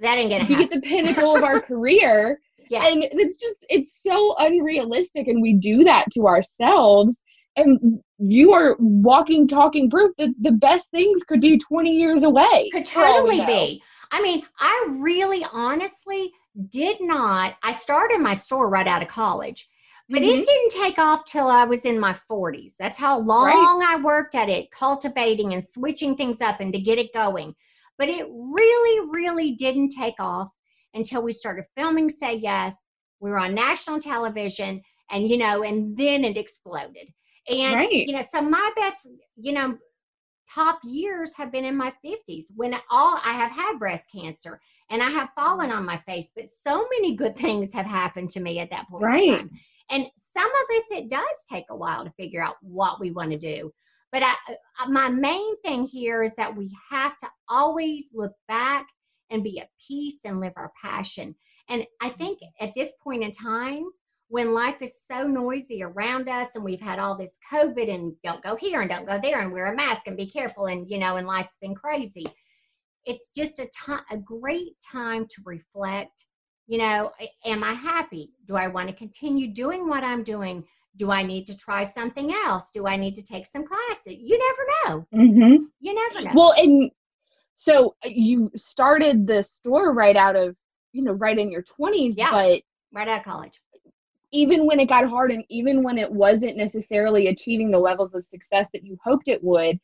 that 0.00 0.16
ain't 0.16 0.30
gonna 0.30 0.46
be 0.46 0.54
happen 0.54 0.68
at 0.72 0.82
the 0.82 0.88
pinnacle 0.88 1.36
of 1.36 1.42
our 1.42 1.60
career 1.68 2.40
yeah 2.70 2.86
and 2.86 3.04
it's 3.04 3.36
just 3.36 3.64
it's 3.68 4.02
so 4.02 4.34
unrealistic 4.38 5.26
and 5.26 5.42
we 5.42 5.54
do 5.54 5.84
that 5.84 6.06
to 6.12 6.26
ourselves 6.26 7.22
and 7.56 8.00
you 8.18 8.52
are 8.52 8.76
walking 8.78 9.46
talking 9.46 9.90
proof 9.90 10.12
that 10.18 10.32
the 10.40 10.52
best 10.52 10.90
things 10.90 11.22
could 11.24 11.40
be 11.40 11.58
20 11.58 11.90
years 11.90 12.24
away 12.24 12.70
could 12.72 12.80
we 12.80 12.84
totally 12.84 13.44
be. 13.44 13.82
I 14.12 14.20
mean, 14.20 14.42
I 14.60 14.88
really 14.90 15.44
honestly 15.52 16.32
did 16.68 16.98
not. 17.00 17.54
I 17.62 17.72
started 17.72 18.20
my 18.20 18.34
store 18.34 18.68
right 18.68 18.86
out 18.86 19.02
of 19.02 19.08
college, 19.08 19.66
but 20.10 20.22
Mhm. 20.22 20.26
it 20.28 20.44
didn't 20.44 20.70
take 20.70 20.98
off 20.98 21.24
till 21.26 21.48
I 21.48 21.64
was 21.64 21.84
in 21.84 21.98
my 21.98 22.14
40s. 22.14 22.76
That's 22.78 22.98
how 22.98 23.18
long 23.18 23.82
I 23.82 23.96
worked 23.96 24.34
at 24.34 24.48
it, 24.48 24.70
cultivating 24.70 25.54
and 25.54 25.64
switching 25.64 26.16
things 26.16 26.40
up 26.40 26.60
and 26.60 26.72
to 26.72 26.80
get 26.80 26.98
it 26.98 27.12
going. 27.14 27.54
But 27.98 28.08
it 28.08 28.26
really, 28.30 29.08
really 29.12 29.52
didn't 29.52 29.90
take 29.90 30.18
off 30.20 30.48
until 30.94 31.22
we 31.22 31.32
started 31.32 31.64
filming 31.76 32.10
Say 32.10 32.34
Yes. 32.36 32.76
We 33.20 33.30
were 33.30 33.38
on 33.38 33.54
national 33.54 34.00
television, 34.00 34.82
and 35.10 35.28
you 35.28 35.36
know, 35.38 35.62
and 35.62 35.96
then 35.96 36.24
it 36.24 36.36
exploded. 36.36 37.12
And 37.48 37.74
Right. 37.74 38.06
you 38.06 38.12
know, 38.14 38.24
so 38.32 38.42
my 38.42 38.70
best, 38.76 39.06
you 39.36 39.52
know, 39.52 39.78
top 40.52 40.80
years 40.84 41.32
have 41.36 41.52
been 41.52 41.64
in 41.64 41.76
my 41.76 41.92
50s 42.02 42.52
when 42.56 42.74
all 42.90 43.18
I 43.24 43.32
have 43.32 43.50
had 43.52 43.78
breast 43.78 44.06
cancer 44.14 44.60
and 44.90 45.02
I 45.02 45.08
have 45.10 45.30
fallen 45.34 45.70
on 45.70 45.86
my 45.86 45.98
face, 45.98 46.30
but 46.34 46.48
so 46.50 46.86
many 46.90 47.14
good 47.16 47.36
things 47.36 47.72
have 47.72 47.86
happened 47.86 48.30
to 48.30 48.40
me 48.40 48.58
at 48.58 48.70
that 48.70 48.88
point. 48.88 49.04
in 49.04 49.08
Right. 49.08 49.46
And 49.90 50.06
some 50.16 50.46
of 50.46 50.76
us, 50.76 50.84
it 50.90 51.10
does 51.10 51.24
take 51.50 51.66
a 51.70 51.76
while 51.76 52.04
to 52.04 52.12
figure 52.12 52.42
out 52.42 52.56
what 52.62 53.00
we 53.00 53.10
want 53.10 53.32
to 53.32 53.38
do. 53.38 53.72
But 54.10 54.22
I, 54.22 54.34
uh, 54.48 54.88
my 54.88 55.08
main 55.08 55.56
thing 55.62 55.84
here 55.84 56.22
is 56.22 56.34
that 56.36 56.54
we 56.54 56.76
have 56.90 57.18
to 57.18 57.26
always 57.48 58.08
look 58.12 58.32
back 58.46 58.86
and 59.30 59.42
be 59.42 59.58
at 59.58 59.70
peace 59.88 60.18
and 60.24 60.40
live 60.40 60.52
our 60.56 60.72
passion. 60.82 61.34
And 61.68 61.86
I 62.00 62.10
think 62.10 62.40
at 62.60 62.72
this 62.76 62.92
point 63.02 63.22
in 63.22 63.32
time, 63.32 63.86
when 64.28 64.54
life 64.54 64.80
is 64.80 64.98
so 65.06 65.26
noisy 65.26 65.82
around 65.82 66.28
us 66.28 66.54
and 66.54 66.64
we've 66.64 66.80
had 66.80 66.98
all 66.98 67.16
this 67.16 67.36
COVID 67.52 67.92
and 67.92 68.14
don't 68.24 68.42
go 68.42 68.56
here 68.56 68.80
and 68.80 68.90
don't 68.90 69.06
go 69.06 69.18
there 69.22 69.40
and 69.40 69.52
wear 69.52 69.72
a 69.72 69.76
mask 69.76 70.06
and 70.06 70.16
be 70.16 70.26
careful 70.26 70.66
and 70.66 70.88
you 70.90 70.98
know, 70.98 71.16
and 71.16 71.26
life's 71.26 71.56
been 71.60 71.74
crazy. 71.74 72.24
It's 73.04 73.28
just 73.36 73.58
a 73.58 73.66
time, 73.66 74.00
a 74.10 74.16
great 74.16 74.76
time 74.90 75.26
to 75.26 75.42
reflect. 75.44 76.26
You 76.72 76.78
know, 76.78 77.12
am 77.44 77.62
I 77.62 77.74
happy? 77.74 78.30
Do 78.48 78.56
I 78.56 78.66
want 78.66 78.88
to 78.88 78.94
continue 78.94 79.46
doing 79.48 79.90
what 79.90 80.02
I'm 80.02 80.24
doing? 80.24 80.64
Do 80.96 81.10
I 81.10 81.22
need 81.22 81.46
to 81.48 81.54
try 81.54 81.84
something 81.84 82.32
else? 82.32 82.70
Do 82.72 82.86
I 82.86 82.96
need 82.96 83.14
to 83.16 83.22
take 83.22 83.44
some 83.46 83.66
classes? 83.66 84.16
You 84.18 84.38
never 84.38 84.64
know. 84.96 85.06
Mm-hmm. 85.14 85.64
You 85.80 85.94
never 85.94 86.24
know. 86.24 86.32
Well, 86.34 86.54
and 86.56 86.90
so 87.56 87.94
uh, 88.02 88.08
you 88.08 88.50
started 88.56 89.26
the 89.26 89.42
store 89.42 89.92
right 89.92 90.16
out 90.16 90.34
of, 90.34 90.56
you 90.94 91.02
know, 91.02 91.12
right 91.12 91.38
in 91.38 91.52
your 91.52 91.62
20s, 91.62 92.14
Yeah. 92.16 92.30
but 92.30 92.62
right 92.90 93.06
out 93.06 93.18
of 93.18 93.24
college. 93.26 93.60
even 94.30 94.64
when 94.64 94.80
it 94.80 94.88
got 94.88 95.06
hard 95.06 95.30
and 95.30 95.44
even 95.50 95.82
when 95.82 95.98
it 95.98 96.10
wasn't 96.10 96.56
necessarily 96.56 97.26
achieving 97.26 97.70
the 97.70 97.78
levels 97.78 98.14
of 98.14 98.24
success 98.24 98.68
that 98.72 98.82
you 98.82 98.96
hoped 99.04 99.28
it 99.28 99.44
would, 99.44 99.78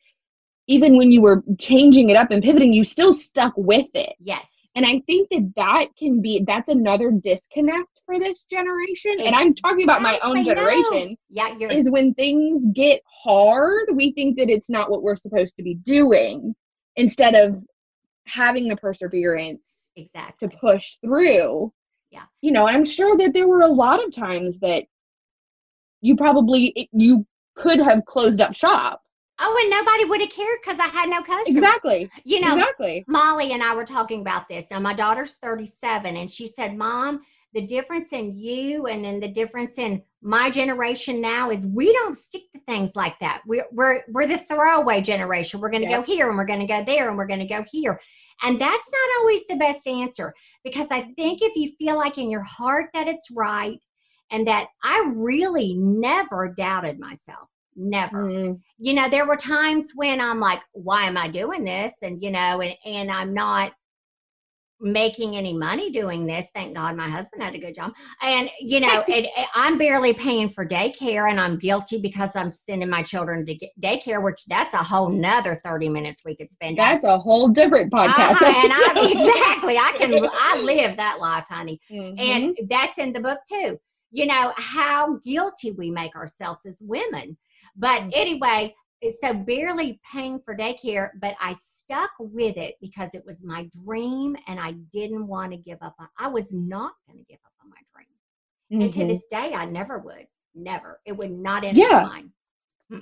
even 0.65 0.97
when 0.97 1.11
you 1.11 1.21
were 1.21 1.43
changing 1.59 2.09
it 2.09 2.15
up 2.15 2.31
and 2.31 2.41
pivoting, 2.41 2.73
you 2.73 2.83
still 2.83 3.13
stuck 3.13 3.53
with 3.57 3.91
it. 3.93 4.13
Yes. 4.19 4.49
And 4.79 4.85
I 4.85 5.01
think 5.07 5.27
that 5.31 5.51
that 5.57 5.87
can 5.97 6.21
be, 6.21 6.41
that's 6.47 6.69
another 6.69 7.11
disconnect 7.11 7.99
for 8.05 8.17
this 8.17 8.45
generation. 8.45 9.19
And 9.19 9.35
I'm 9.35 9.53
talking 9.53 9.83
about 9.83 10.01
my 10.01 10.17
own 10.23 10.45
generation. 10.45 11.17
Yeah, 11.27 11.53
you're 11.57 11.69
is 11.69 11.91
when 11.91 12.13
things 12.13 12.65
get 12.73 13.01
hard, 13.05 13.89
we 13.93 14.13
think 14.13 14.37
that 14.37 14.49
it's 14.49 14.69
not 14.69 14.89
what 14.89 15.03
we're 15.03 15.17
supposed 15.17 15.57
to 15.57 15.63
be 15.63 15.75
doing 15.75 16.55
instead 16.95 17.35
of 17.35 17.61
having 18.25 18.69
the 18.69 18.77
perseverance 18.77 19.89
exactly. 19.97 20.47
to 20.47 20.57
push 20.57 20.95
through. 21.03 21.73
Yeah. 22.09 22.23
You 22.41 22.53
know, 22.53 22.65
I'm 22.65 22.85
sure 22.85 23.17
that 23.17 23.33
there 23.33 23.49
were 23.49 23.63
a 23.63 23.67
lot 23.67 24.01
of 24.01 24.15
times 24.15 24.59
that 24.59 24.85
you 25.99 26.15
probably 26.15 26.67
it- 26.67 26.89
you 26.93 27.25
could 27.57 27.79
have 27.79 28.05
closed 28.05 28.39
up 28.39 28.55
shop. 28.55 29.01
Oh, 29.39 29.57
and 29.61 29.69
nobody 29.69 30.05
would 30.05 30.21
have 30.21 30.29
cared 30.29 30.59
because 30.61 30.79
I 30.79 30.87
had 30.87 31.09
no 31.09 31.21
customers. 31.23 31.47
Exactly. 31.47 32.09
You 32.25 32.41
know, 32.41 32.57
exactly. 32.57 33.05
Molly 33.07 33.53
and 33.53 33.63
I 33.63 33.73
were 33.73 33.85
talking 33.85 34.21
about 34.21 34.49
this. 34.49 34.67
Now, 34.69 34.79
my 34.79 34.93
daughter's 34.93 35.37
37, 35.41 36.17
and 36.17 36.31
she 36.31 36.45
said, 36.47 36.75
Mom, 36.75 37.21
the 37.53 37.61
difference 37.61 38.13
in 38.13 38.35
you 38.35 38.85
and 38.85 39.03
then 39.03 39.19
the 39.19 39.27
difference 39.27 39.77
in 39.77 40.03
my 40.21 40.51
generation 40.51 41.19
now 41.19 41.49
is 41.49 41.65
we 41.65 41.91
don't 41.93 42.15
stick 42.15 42.43
to 42.53 42.59
things 42.67 42.95
like 42.95 43.17
that. 43.19 43.41
We're, 43.45 43.65
we're, 43.71 44.03
we're 44.09 44.27
the 44.27 44.37
throwaway 44.37 45.01
generation. 45.01 45.59
We're 45.59 45.71
going 45.71 45.83
to 45.83 45.89
Yeah. 45.89 45.97
go 45.97 46.03
here 46.03 46.29
and 46.29 46.37
we're 46.37 46.45
going 46.45 46.59
to 46.59 46.67
go 46.67 46.83
there 46.85 47.09
and 47.09 47.17
we're 47.17 47.25
going 47.25 47.39
to 47.39 47.47
go 47.47 47.63
here. 47.71 47.99
And 48.43 48.59
that's 48.61 48.91
not 48.91 49.19
always 49.19 49.47
the 49.47 49.55
best 49.55 49.87
answer 49.87 50.33
because 50.63 50.91
I 50.91 51.01
think 51.15 51.41
if 51.41 51.55
you 51.55 51.71
feel 51.79 51.97
like 51.97 52.17
in 52.17 52.29
your 52.29 52.43
heart 52.43 52.89
that 52.93 53.07
it's 53.07 53.31
right 53.31 53.79
and 54.31 54.47
that 54.47 54.67
I 54.83 55.11
really 55.13 55.73
never 55.73 56.53
doubted 56.55 56.99
myself, 56.99 57.49
never. 57.75 58.23
Mm, 58.25 58.59
you 58.77 58.93
know 58.93 59.09
there 59.09 59.25
were 59.27 59.37
times 59.37 59.91
when 59.95 60.19
i'm 60.21 60.39
like 60.39 60.61
why 60.73 61.05
am 61.05 61.17
i 61.17 61.27
doing 61.27 61.63
this? 61.63 61.93
And 62.01 62.21
you 62.21 62.31
know 62.31 62.61
and, 62.61 62.75
and 62.85 63.11
i'm 63.11 63.33
not 63.33 63.73
making 64.81 65.35
any 65.35 65.51
money 65.51 65.91
doing 65.91 66.25
this. 66.25 66.47
Thank 66.55 66.75
god 66.75 66.95
my 66.95 67.09
husband 67.09 67.43
had 67.43 67.53
a 67.53 67.59
good 67.59 67.75
job. 67.75 67.91
And 68.21 68.49
you 68.61 68.79
know 68.79 68.87
and, 69.07 69.27
and 69.37 69.47
i'm 69.53 69.77
barely 69.77 70.13
paying 70.13 70.47
for 70.49 70.65
daycare 70.65 71.29
and 71.29 71.39
i'm 71.39 71.57
guilty 71.57 71.99
because 71.99 72.35
i'm 72.35 72.51
sending 72.51 72.89
my 72.89 73.03
children 73.03 73.45
to 73.45 73.55
get 73.55 73.69
daycare 73.81 74.23
which 74.23 74.41
that's 74.47 74.73
a 74.73 74.77
whole 74.77 75.09
nother 75.09 75.59
30 75.63 75.89
minutes 75.89 76.21
we 76.23 76.35
could 76.35 76.49
spend 76.51 76.77
That's 76.77 77.03
a 77.03 77.17
whole 77.17 77.49
different 77.49 77.91
podcast. 77.91 78.31
Uh-huh, 78.31 78.61
and 78.63 78.73
I, 78.73 79.09
exactly 79.11 79.77
i 79.77 79.93
can 79.97 80.13
i 80.33 80.61
live 80.61 80.95
that 80.97 81.19
life 81.19 81.45
honey. 81.49 81.79
Mhm. 81.91 82.19
and 82.19 82.57
that's 82.69 82.97
in 82.97 83.11
the 83.13 83.19
book 83.19 83.39
too. 83.47 83.77
You 84.11 84.25
know 84.25 84.53
how 84.57 85.17
guilty 85.25 85.71
we 85.71 85.91
make 85.91 86.15
ourselves 86.15 86.61
as 86.65 86.79
women 86.81 87.37
but 87.79 88.03
anyway 88.13 88.73
so 89.21 89.33
barely 89.33 89.99
paying 90.11 90.39
for 90.39 90.55
daycare 90.55 91.09
but 91.21 91.35
i 91.41 91.53
stuck 91.53 92.11
with 92.19 92.57
it 92.57 92.75
because 92.81 93.13
it 93.13 93.23
was 93.25 93.43
my 93.43 93.67
dream 93.85 94.35
and 94.47 94.59
i 94.59 94.73
didn't 94.93 95.25
want 95.27 95.51
to 95.51 95.57
give 95.57 95.79
up 95.81 95.95
on 95.99 96.07
i 96.19 96.27
was 96.27 96.51
not 96.53 96.93
going 97.07 97.17
to 97.17 97.25
give 97.25 97.39
up 97.45 97.53
on 97.63 97.69
my 97.69 97.77
dream 97.93 98.83
and 98.83 98.93
to 98.93 99.01
Mhm. 99.01 99.07
this 99.07 99.23
day 99.31 99.53
i 99.55 99.65
never 99.65 99.99
would 99.99 100.27
never 100.55 100.99
it 101.05 101.13
would 101.13 101.31
not 101.31 101.63
enter 101.63 101.81
Yeah. 101.81 102.03
my 102.03 102.09
mind 102.09 102.31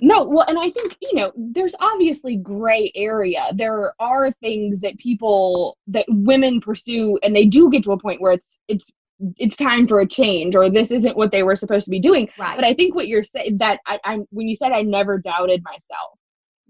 No, 0.02 0.24
well, 0.24 0.44
and 0.48 0.58
I 0.58 0.70
think, 0.70 0.96
you 1.00 1.14
know, 1.14 1.32
there's 1.36 1.74
obviously 1.80 2.36
gray 2.36 2.92
area. 2.94 3.46
There 3.54 3.94
are 3.98 4.30
things 4.30 4.80
that 4.80 4.98
people 4.98 5.76
that 5.88 6.04
women 6.08 6.60
pursue 6.60 7.18
and 7.22 7.34
they 7.34 7.46
do 7.46 7.70
get 7.70 7.84
to 7.84 7.92
a 7.92 7.98
point 7.98 8.20
where 8.20 8.32
it's 8.32 8.58
it's 8.68 8.90
it's 9.36 9.56
time 9.56 9.86
for 9.86 10.00
a 10.00 10.08
change 10.08 10.54
or 10.54 10.70
this 10.70 10.90
isn't 10.90 11.16
what 11.16 11.30
they 11.30 11.42
were 11.42 11.56
supposed 11.56 11.84
to 11.84 11.90
be 11.90 12.00
doing. 12.00 12.28
right 12.38 12.56
But 12.56 12.64
I 12.64 12.74
think 12.74 12.94
what 12.94 13.08
you're 13.08 13.24
saying 13.24 13.58
that 13.58 13.80
I, 13.86 13.98
I 14.04 14.18
when 14.30 14.48
you 14.48 14.54
said 14.54 14.72
I 14.72 14.82
never 14.82 15.18
doubted 15.18 15.62
myself. 15.64 16.18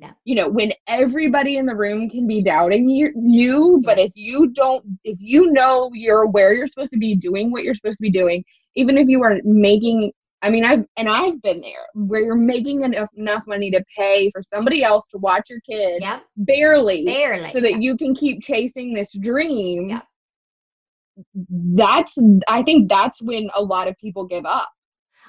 No. 0.00 0.10
You 0.24 0.36
know, 0.36 0.48
when 0.48 0.72
everybody 0.86 1.56
in 1.56 1.66
the 1.66 1.74
room 1.74 2.08
can 2.08 2.26
be 2.26 2.42
doubting 2.42 2.88
you, 2.88 3.12
you 3.16 3.82
but 3.84 3.98
if 3.98 4.12
you 4.14 4.50
don't 4.50 4.84
if 5.04 5.18
you 5.20 5.50
know 5.50 5.90
you're 5.92 6.26
where 6.26 6.54
you're 6.54 6.68
supposed 6.68 6.92
to 6.92 6.98
be 6.98 7.16
doing 7.16 7.50
what 7.50 7.64
you're 7.64 7.74
supposed 7.74 7.98
to 7.98 8.02
be 8.02 8.10
doing, 8.10 8.44
even 8.76 8.96
if 8.96 9.08
you 9.08 9.22
are 9.22 9.38
making 9.44 10.12
I 10.40 10.50
mean, 10.50 10.64
I've 10.64 10.84
and 10.96 11.08
I've 11.08 11.42
been 11.42 11.60
there 11.60 11.86
where 11.94 12.20
you're 12.20 12.36
making 12.36 12.82
enough 12.82 13.08
enough 13.16 13.42
money 13.46 13.70
to 13.72 13.84
pay 13.96 14.30
for 14.30 14.42
somebody 14.54 14.84
else 14.84 15.04
to 15.10 15.18
watch 15.18 15.50
your 15.50 15.60
kid 15.60 16.00
yep 16.00 16.22
barely, 16.36 17.04
barely 17.04 17.50
so 17.50 17.60
that 17.60 17.82
you 17.82 17.96
can 17.96 18.14
keep 18.14 18.40
chasing 18.40 18.94
this 18.94 19.12
dream. 19.18 19.90
Yep. 19.90 20.04
That's 21.50 22.16
I 22.48 22.62
think 22.62 22.88
that's 22.88 23.20
when 23.22 23.50
a 23.54 23.62
lot 23.62 23.88
of 23.88 23.96
people 23.98 24.24
give 24.26 24.46
up. 24.46 24.68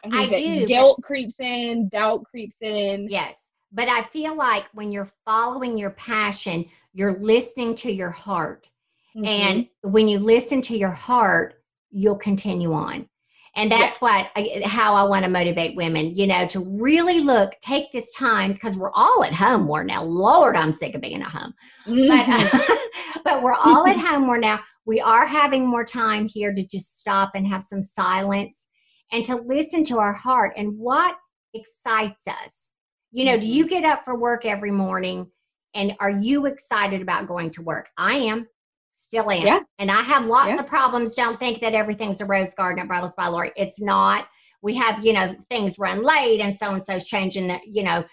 I 0.03 0.10
think 0.10 0.34
I 0.34 0.60
do, 0.60 0.67
guilt 0.67 1.01
creeps 1.03 1.39
in, 1.39 1.89
doubt 1.89 2.24
creeps 2.24 2.55
in. 2.62 3.08
Yes. 3.10 3.36
But 3.72 3.89
I 3.89 4.01
feel 4.01 4.36
like 4.36 4.65
when 4.74 4.91
you're 4.91 5.10
following 5.25 5.77
your 5.77 5.91
passion, 5.91 6.65
you're 6.93 7.19
listening 7.19 7.75
to 7.75 7.91
your 7.91 8.10
heart. 8.10 8.67
Mhm. 9.15 9.27
And 9.27 9.67
when 9.81 10.08
you 10.08 10.19
listen 10.19 10.62
to 10.63 10.77
your 10.77 10.91
heart, 10.91 11.62
you'll 11.91 12.15
continue 12.15 12.74
on. 12.74 13.10
And 13.55 13.72
that's 13.72 14.00
what 14.00 14.27
I, 14.36 14.62
how 14.63 14.93
I 14.96 15.03
want 15.03 15.25
to 15.25 15.29
motivate 15.29 15.75
women, 15.75 16.15
you 16.15 16.27
know, 16.27 16.48
to 16.48 16.60
really 16.60 17.19
look, 17.19 17.53
take 17.62 17.91
this 17.91 18.10
time 18.12 18.53
because 18.53 18.77
we're 18.77 18.91
all 18.93 19.24
at 19.24 19.34
home 19.34 19.63
more 19.63 19.84
now. 19.84 20.03
Lord, 20.03 20.55
I'm 20.55 20.72
sick 20.72 20.93
of 20.96 21.01
being 21.01 21.22
at 21.22 21.29
home. 21.29 21.53
But, 21.86 21.93
Mhm. 21.96 22.77
but 23.24 23.44
we're 23.44 23.54
all 23.54 23.88
at 23.88 23.98
home 23.98 24.24
more 24.24 24.38
now. 24.38 24.60
We 24.86 25.00
are 25.00 25.26
having 25.26 25.68
more 25.68 25.86
time 25.86 26.28
here 26.28 26.54
to 26.54 26.66
just 26.66 26.98
stop 26.98 27.32
and 27.36 27.48
have 27.48 27.64
some 27.64 27.84
silence 27.84 28.68
and 29.12 29.26
to 29.26 29.36
listen 29.36 29.84
to 29.86 30.00
our 30.00 30.14
heart 30.14 30.54
and 30.58 30.78
what 30.78 31.16
excites 31.54 32.28
us. 32.28 32.72
You 33.12 33.26
know, 33.26 33.40
do 33.40 33.46
you 33.46 33.66
mm-hmm. 33.66 33.74
get 33.74 33.84
up 33.84 34.06
for 34.06 34.18
work 34.18 34.46
every 34.46 34.72
morning 34.72 35.28
and 35.74 35.96
are 36.00 36.10
you 36.10 36.46
excited 36.46 37.02
about 37.02 37.28
going 37.28 37.52
to 37.52 37.62
work? 37.62 37.90
I 37.98 38.16
am. 38.16 38.48
Still 38.96 39.32
am. 39.32 39.46
Yeah. 39.46 39.60
And 39.78 39.92
I 39.92 40.02
have 40.02 40.26
lots 40.26 40.50
Yeah. 40.50 40.60
of 40.60 40.68
problems. 40.68 41.14
Don't 41.14 41.40
think 41.40 41.62
that 41.62 41.74
everything's 41.74 42.22
a 42.22 42.26
rose 42.26 42.54
garden 42.54 42.82
at 42.82 42.88
Bridals 42.88 43.16
by 43.16 43.28
Lori. 43.28 43.52
It's 43.56 43.80
not. 43.80 44.28
We 44.62 44.76
have, 44.76 45.06
you 45.06 45.14
know, 45.14 45.36
things 45.50 45.80
run 45.80 46.04
late 46.04 46.42
and 46.42 46.54
so 46.54 46.74
and 46.74 46.84
so's 46.84 47.06
changing 47.06 47.48
the, 47.48 47.60
you 47.66 47.84
know, 47.84 48.04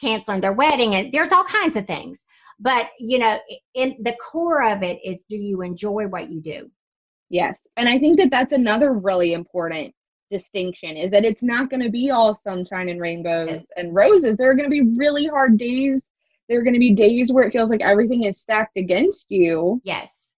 canceling 0.00 0.40
their 0.40 0.52
wedding 0.52 0.94
and 0.94 1.12
there's 1.12 1.32
all 1.32 1.44
kinds 1.44 1.76
of 1.76 1.86
things. 1.86 2.24
But, 2.60 2.86
you 2.98 3.18
know, 3.18 3.38
in 3.74 3.96
the 4.00 4.14
core 4.16 4.62
of 4.70 4.82
it 4.82 4.98
is 5.04 5.24
do 5.28 5.36
you 5.36 5.62
enjoy 5.62 6.06
what 6.06 6.30
you 6.30 6.40
do? 6.40 6.70
yes, 7.30 7.62
and 7.78 7.88
I 7.88 7.98
think 7.98 8.18
that 8.18 8.30
that's 8.30 8.52
another 8.52 8.92
really 8.92 9.32
important 9.32 9.94
distinction 10.30 10.96
is 10.98 11.10
that 11.12 11.24
it's 11.24 11.42
not 11.42 11.70
going 11.70 11.82
to 11.82 11.88
be 11.90 12.10
all 12.10 12.34
sunshine 12.34 12.88
and 12.90 13.00
rainbows 13.00 13.48
Yes. 13.50 13.64
and 13.76 13.94
roses. 13.94 14.36
There 14.36 14.50
are 14.50 14.54
going 14.54 14.68
to 14.68 14.70
be 14.70 14.94
really 14.96 15.26
hard 15.26 15.56
days. 15.58 16.02
There 16.48 16.58
are 16.60 16.62
going 16.62 16.74
to 16.74 16.78
be 16.80 16.94
days 16.94 17.32
where 17.32 17.44
it 17.44 17.52
feels 17.52 17.70
like 17.70 17.80
everything 17.80 18.24
is 18.24 18.38
stacked 18.40 18.76
against 18.76 19.30
you. 19.30 19.80
Yes. 19.84 20.28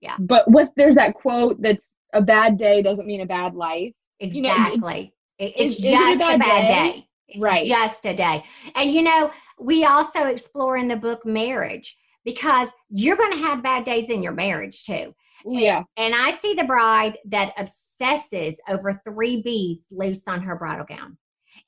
Yeah. 0.00 0.16
But 0.18 0.50
what's 0.50 0.72
there's 0.76 0.96
that 0.96 1.14
quote 1.14 1.60
that's 1.62 1.94
a 2.12 2.20
bad 2.22 2.56
day 2.56 2.82
doesn't 2.82 3.06
mean 3.06 3.20
a 3.20 3.26
bad 3.26 3.54
life. 3.54 3.92
You 4.20 4.42
know, 4.42 4.50
it- 4.50 4.74
Exactly. 4.74 5.14
It's 5.38 5.60
is- 5.60 5.78
is 5.78 5.84
it 5.84 5.88
a 5.88 5.90
just 5.92 6.20
a 6.20 6.24
bad 6.24 6.38
bad, 6.40 6.68
day? 6.68 6.92
day. 6.92 7.08
It's 7.28 7.42
Right. 7.42 7.66
Just 7.66 8.04
a 8.06 8.14
day. 8.14 8.44
And 8.74 8.92
you 8.92 9.02
know, 9.02 9.30
we 9.58 9.84
also 9.84 10.26
explore 10.26 10.76
in 10.76 10.88
the 10.88 10.96
book 10.96 11.24
marriage 11.24 11.96
because 12.24 12.68
you're 12.90 13.16
going 13.16 13.32
to 13.32 13.38
have 13.38 13.62
bad 13.62 13.84
days 13.84 14.10
in 14.10 14.22
your 14.22 14.32
marriage 14.32 14.84
too. 14.84 15.14
Yeah. 15.44 15.82
And 15.96 16.14
I 16.14 16.32
see 16.32 16.54
the 16.54 16.64
bride 16.64 17.18
that 17.26 17.52
obsesses 17.58 18.60
over 18.68 18.92
three 18.92 19.42
beads 19.42 19.86
loose 19.90 20.28
on 20.28 20.42
her 20.42 20.56
bridal 20.56 20.86
gown. 20.86 21.18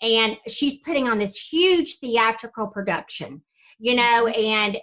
And 0.01 0.37
she's 0.49 0.79
putting 0.79 1.09
on 1.09 1.19
this 1.19 1.37
huge 1.37 1.99
theatrical 1.99 2.69
production, 2.69 3.43
you 3.79 3.95
know, 3.95 4.27
mm-hmm. 4.27 4.41
and 4.41 4.79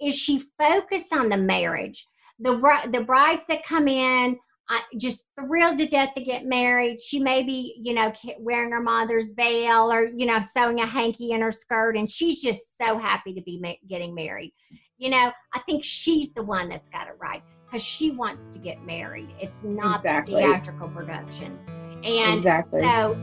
is 0.00 0.14
she 0.14 0.42
focused 0.58 1.12
on 1.12 1.28
the 1.28 1.36
marriage? 1.36 2.06
The, 2.38 2.52
the 2.90 3.04
brides 3.04 3.44
that 3.48 3.64
come 3.64 3.88
in, 3.88 4.38
I 4.68 4.80
just 4.96 5.26
thrilled 5.38 5.78
to 5.78 5.86
death 5.86 6.14
to 6.14 6.22
get 6.24 6.46
married. 6.46 7.02
She 7.02 7.18
may 7.20 7.42
be, 7.42 7.74
you 7.76 7.92
know, 7.92 8.12
wearing 8.38 8.70
her 8.70 8.80
mother's 8.80 9.32
veil 9.32 9.92
or, 9.92 10.06
you 10.06 10.24
know, 10.24 10.40
sewing 10.40 10.80
a 10.80 10.86
hanky 10.86 11.32
in 11.32 11.42
her 11.42 11.52
skirt, 11.52 11.96
and 11.96 12.10
she's 12.10 12.40
just 12.40 12.78
so 12.78 12.96
happy 12.96 13.34
to 13.34 13.42
be 13.42 13.58
ma- 13.60 13.72
getting 13.88 14.14
married. 14.14 14.54
You 14.96 15.10
know, 15.10 15.32
I 15.52 15.60
think 15.66 15.84
she's 15.84 16.32
the 16.32 16.42
one 16.42 16.68
that's 16.68 16.88
got 16.88 17.08
it 17.08 17.14
right 17.20 17.42
because 17.66 17.82
she 17.82 18.12
wants 18.12 18.46
to 18.48 18.58
get 18.58 18.82
married. 18.84 19.28
It's 19.40 19.62
not 19.62 20.00
Exactly. 20.00 20.34
the 20.34 20.48
theatrical 20.48 20.88
production. 20.88 21.58
And 22.04 22.38
exactly. 22.38 22.80
so, 22.80 23.18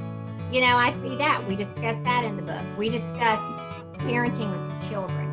you 0.51 0.61
know, 0.61 0.75
I 0.75 0.89
see 0.91 1.15
that. 1.17 1.47
We 1.47 1.55
discuss 1.55 1.95
that 2.03 2.23
in 2.23 2.35
the 2.35 2.43
book. 2.43 2.61
We 2.77 2.89
discuss 2.89 3.39
parenting 3.97 4.51
with 4.51 4.89
children. 4.89 5.29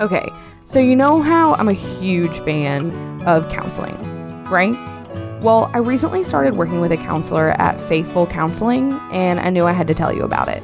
Okay, 0.00 0.28
so 0.68 0.80
you 0.80 0.94
know 0.94 1.22
how 1.22 1.54
I'm 1.54 1.68
a 1.68 1.72
huge 1.72 2.40
fan 2.40 3.22
of 3.26 3.48
counseling, 3.48 3.96
right? 4.44 4.76
Well, 5.40 5.70
I 5.72 5.78
recently 5.78 6.22
started 6.22 6.56
working 6.56 6.82
with 6.82 6.92
a 6.92 6.96
counselor 6.98 7.52
at 7.52 7.80
Faithful 7.80 8.26
Counseling, 8.26 8.92
and 9.10 9.40
I 9.40 9.48
knew 9.48 9.64
I 9.64 9.72
had 9.72 9.86
to 9.86 9.94
tell 9.94 10.12
you 10.12 10.24
about 10.24 10.48
it. 10.48 10.62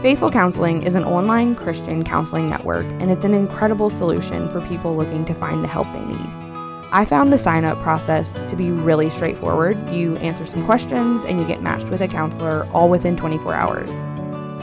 Faithful 0.00 0.30
Counseling 0.30 0.84
is 0.84 0.94
an 0.94 1.02
online 1.02 1.56
Christian 1.56 2.04
counseling 2.04 2.48
network, 2.48 2.84
and 2.84 3.10
it's 3.10 3.24
an 3.24 3.34
incredible 3.34 3.90
solution 3.90 4.48
for 4.48 4.60
people 4.68 4.94
looking 4.94 5.24
to 5.24 5.34
find 5.34 5.64
the 5.64 5.68
help 5.68 5.92
they 5.92 6.04
need. 6.04 6.30
I 6.92 7.04
found 7.04 7.32
the 7.32 7.38
sign 7.38 7.64
up 7.64 7.78
process 7.78 8.34
to 8.48 8.54
be 8.54 8.70
really 8.70 9.10
straightforward. 9.10 9.90
You 9.90 10.16
answer 10.18 10.46
some 10.46 10.64
questions 10.64 11.24
and 11.24 11.40
you 11.40 11.46
get 11.48 11.62
matched 11.62 11.88
with 11.88 12.00
a 12.00 12.06
counselor 12.06 12.68
all 12.72 12.88
within 12.88 13.16
24 13.16 13.54
hours. 13.54 13.90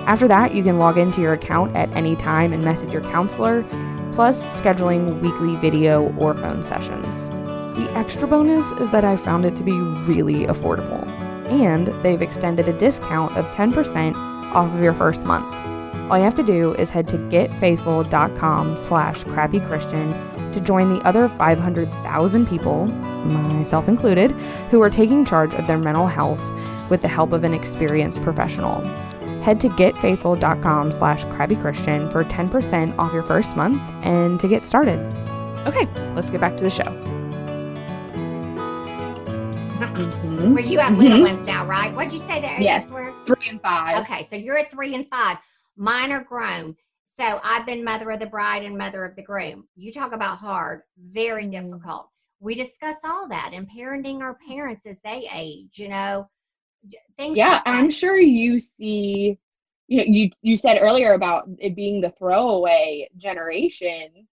After 0.07 0.27
that, 0.29 0.53
you 0.53 0.63
can 0.63 0.79
log 0.79 0.97
into 0.97 1.19
your 1.19 1.33
account 1.33 1.75
at 1.75 1.93
any 1.97 2.15
time 2.15 2.53
and 2.53 2.63
message 2.63 2.93
your 2.93 3.01
counselor, 3.01 3.65
plus 4.13 4.45
scheduling 4.59 5.19
weekly 5.21 5.55
video 5.57 6.13
or 6.17 6.33
phone 6.33 6.63
sessions. 6.63 7.29
The 7.77 7.89
extra 7.95 8.27
bonus 8.27 8.71
is 8.81 8.91
that 8.91 9.05
I 9.05 9.15
found 9.15 9.45
it 9.45 9.55
to 9.57 9.63
be 9.63 9.71
really 9.71 10.45
affordable, 10.45 11.07
and 11.47 11.87
they've 12.03 12.21
extended 12.21 12.67
a 12.67 12.77
discount 12.77 13.35
of 13.37 13.45
10% 13.55 14.15
off 14.53 14.73
of 14.73 14.81
your 14.81 14.93
first 14.93 15.25
month. 15.25 15.55
All 16.09 16.17
you 16.17 16.23
have 16.23 16.35
to 16.35 16.43
do 16.43 16.73
is 16.73 16.89
head 16.89 17.07
to 17.09 17.17
getfaithful.com 17.17 18.77
slash 18.79 19.23
crappychristian 19.25 20.53
to 20.53 20.59
join 20.59 20.93
the 20.93 21.01
other 21.05 21.29
500,000 21.29 22.47
people, 22.47 22.85
myself 22.85 23.87
included, 23.87 24.31
who 24.71 24.81
are 24.81 24.89
taking 24.89 25.23
charge 25.23 25.53
of 25.53 25.67
their 25.67 25.77
mental 25.77 26.07
health 26.07 26.43
with 26.89 27.01
the 27.01 27.07
help 27.07 27.31
of 27.31 27.43
an 27.43 27.53
experienced 27.53 28.21
professional. 28.23 28.81
Head 29.49 29.59
to 29.61 29.69
getfaithful.com 29.69 30.91
slash 30.91 31.23
crappychristian 31.25 32.11
for 32.11 32.23
10% 32.23 32.95
off 32.99 33.11
your 33.11 33.23
first 33.23 33.55
month 33.55 33.81
and 34.05 34.39
to 34.41 34.47
get 34.47 34.61
started. 34.61 34.99
Okay, 35.65 35.87
let's 36.13 36.29
get 36.29 36.39
back 36.39 36.55
to 36.57 36.63
the 36.63 36.69
show. 36.69 36.83
Mhm. 39.79 40.53
Where 40.53 40.63
you 40.63 40.77
have 40.77 40.95
little 40.99 41.23
ones 41.23 41.41
now, 41.47 41.65
right? 41.65 41.91
What'd 41.95 42.13
you 42.13 42.19
say 42.19 42.39
there? 42.39 42.61
Yes. 42.61 42.91
Were? 42.91 43.11
Three 43.25 43.49
and 43.49 43.59
five. 43.59 44.03
Okay, 44.03 44.21
so 44.29 44.35
you're 44.35 44.59
at 44.59 44.69
three 44.69 44.93
and 44.93 45.07
five. 45.09 45.37
Mine 45.75 46.11
are 46.11 46.23
grown. 46.23 46.75
So 47.17 47.39
I've 47.43 47.65
been 47.65 47.83
mother 47.83 48.11
of 48.11 48.19
the 48.19 48.27
bride 48.27 48.63
and 48.63 48.77
mother 48.77 49.03
of 49.03 49.15
the 49.15 49.23
groom. 49.23 49.67
You 49.75 49.91
talk 49.91 50.11
about 50.11 50.37
hard, 50.37 50.81
very 51.11 51.45
Mhm. 51.45 51.51
difficult. 51.71 52.07
We 52.39 52.53
discuss 52.53 52.97
all 53.03 53.27
that 53.29 53.49
and 53.53 53.67
parenting 53.67 54.21
our 54.21 54.37
parents 54.47 54.85
as 54.85 54.99
they 55.01 55.27
age, 55.33 55.79
you 55.79 55.89
know, 55.89 56.21
d- 56.21 56.38
things. 57.17 57.37
Yeah, 57.37 57.61
like. 57.65 57.65
I'm 57.65 57.89
sure 57.89 58.17
you 58.17 58.59
see. 58.59 59.37
You 59.87 59.97
know, 59.97 60.03
you 60.05 60.29
you 60.41 60.55
said 60.55 60.77
earlier 60.79 61.13
about 61.13 61.47
it 61.59 61.75
being 61.75 62.01
the 62.01 62.11
throwaway 62.11 63.09
generation, 63.17 64.27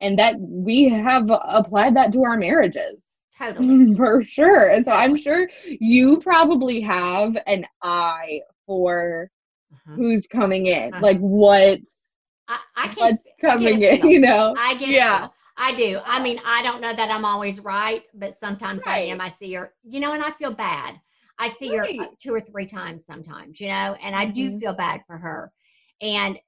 and 0.00 0.18
that 0.18 0.36
we 0.40 0.88
have 0.90 1.30
applied 1.30 1.96
that 1.96 2.12
to 2.14 2.24
our 2.24 2.36
marriages. 2.38 3.00
totally. 3.36 3.80
for 3.96 4.22
sure. 4.22 4.68
And 4.70 4.84
so 4.84 4.92
I'm 4.92 5.16
sure 5.16 5.48
you 5.64 6.20
probably 6.20 6.80
have 6.82 7.36
an 7.46 7.66
eye 7.82 8.40
for 8.66 9.30
Mhm. 9.72 9.96
who's 9.96 10.26
coming 10.26 10.66
in, 10.66 10.94
Uh-huh. 10.94 11.00
like 11.00 11.18
what's 11.18 12.10
I, 12.48 12.58
I 12.76 12.88
can. 12.88 12.96
what's 13.00 13.26
I 13.26 13.40
coming 13.40 13.82
in, 13.82 14.06
you 14.10 14.20
know? 14.20 14.56
I 14.56 14.74
Yeah. 14.78 15.28
I 15.56 15.74
do. 15.74 16.00
I 16.04 16.20
mean, 16.22 16.40
I 16.44 16.62
don't 16.62 16.80
know 16.80 16.94
that 16.94 17.10
I'm 17.10 17.24
always 17.24 17.60
right, 17.60 18.04
but 18.14 18.34
sometimes 18.34 18.84
I 18.86 18.98
am. 19.00 19.20
I 19.20 19.28
see 19.28 19.52
her, 19.54 19.74
you 19.82 20.00
know, 20.00 20.12
and 20.12 20.22
I 20.22 20.30
feel 20.30 20.52
bad. 20.52 21.00
I 21.38 21.48
see 21.48 21.74
her 21.76 21.84
uh, 21.84 22.06
two 22.20 22.34
or 22.34 22.40
three 22.40 22.66
times 22.66 23.04
sometimes, 23.06 23.60
you 23.60 23.68
know, 23.68 23.96
and 24.02 24.14
I 24.16 24.24
do 24.26 24.50
Mhm. 24.50 24.60
feel 24.60 24.72
bad 24.72 25.02
for 25.06 25.18
her. 25.18 25.52
And 26.00 26.38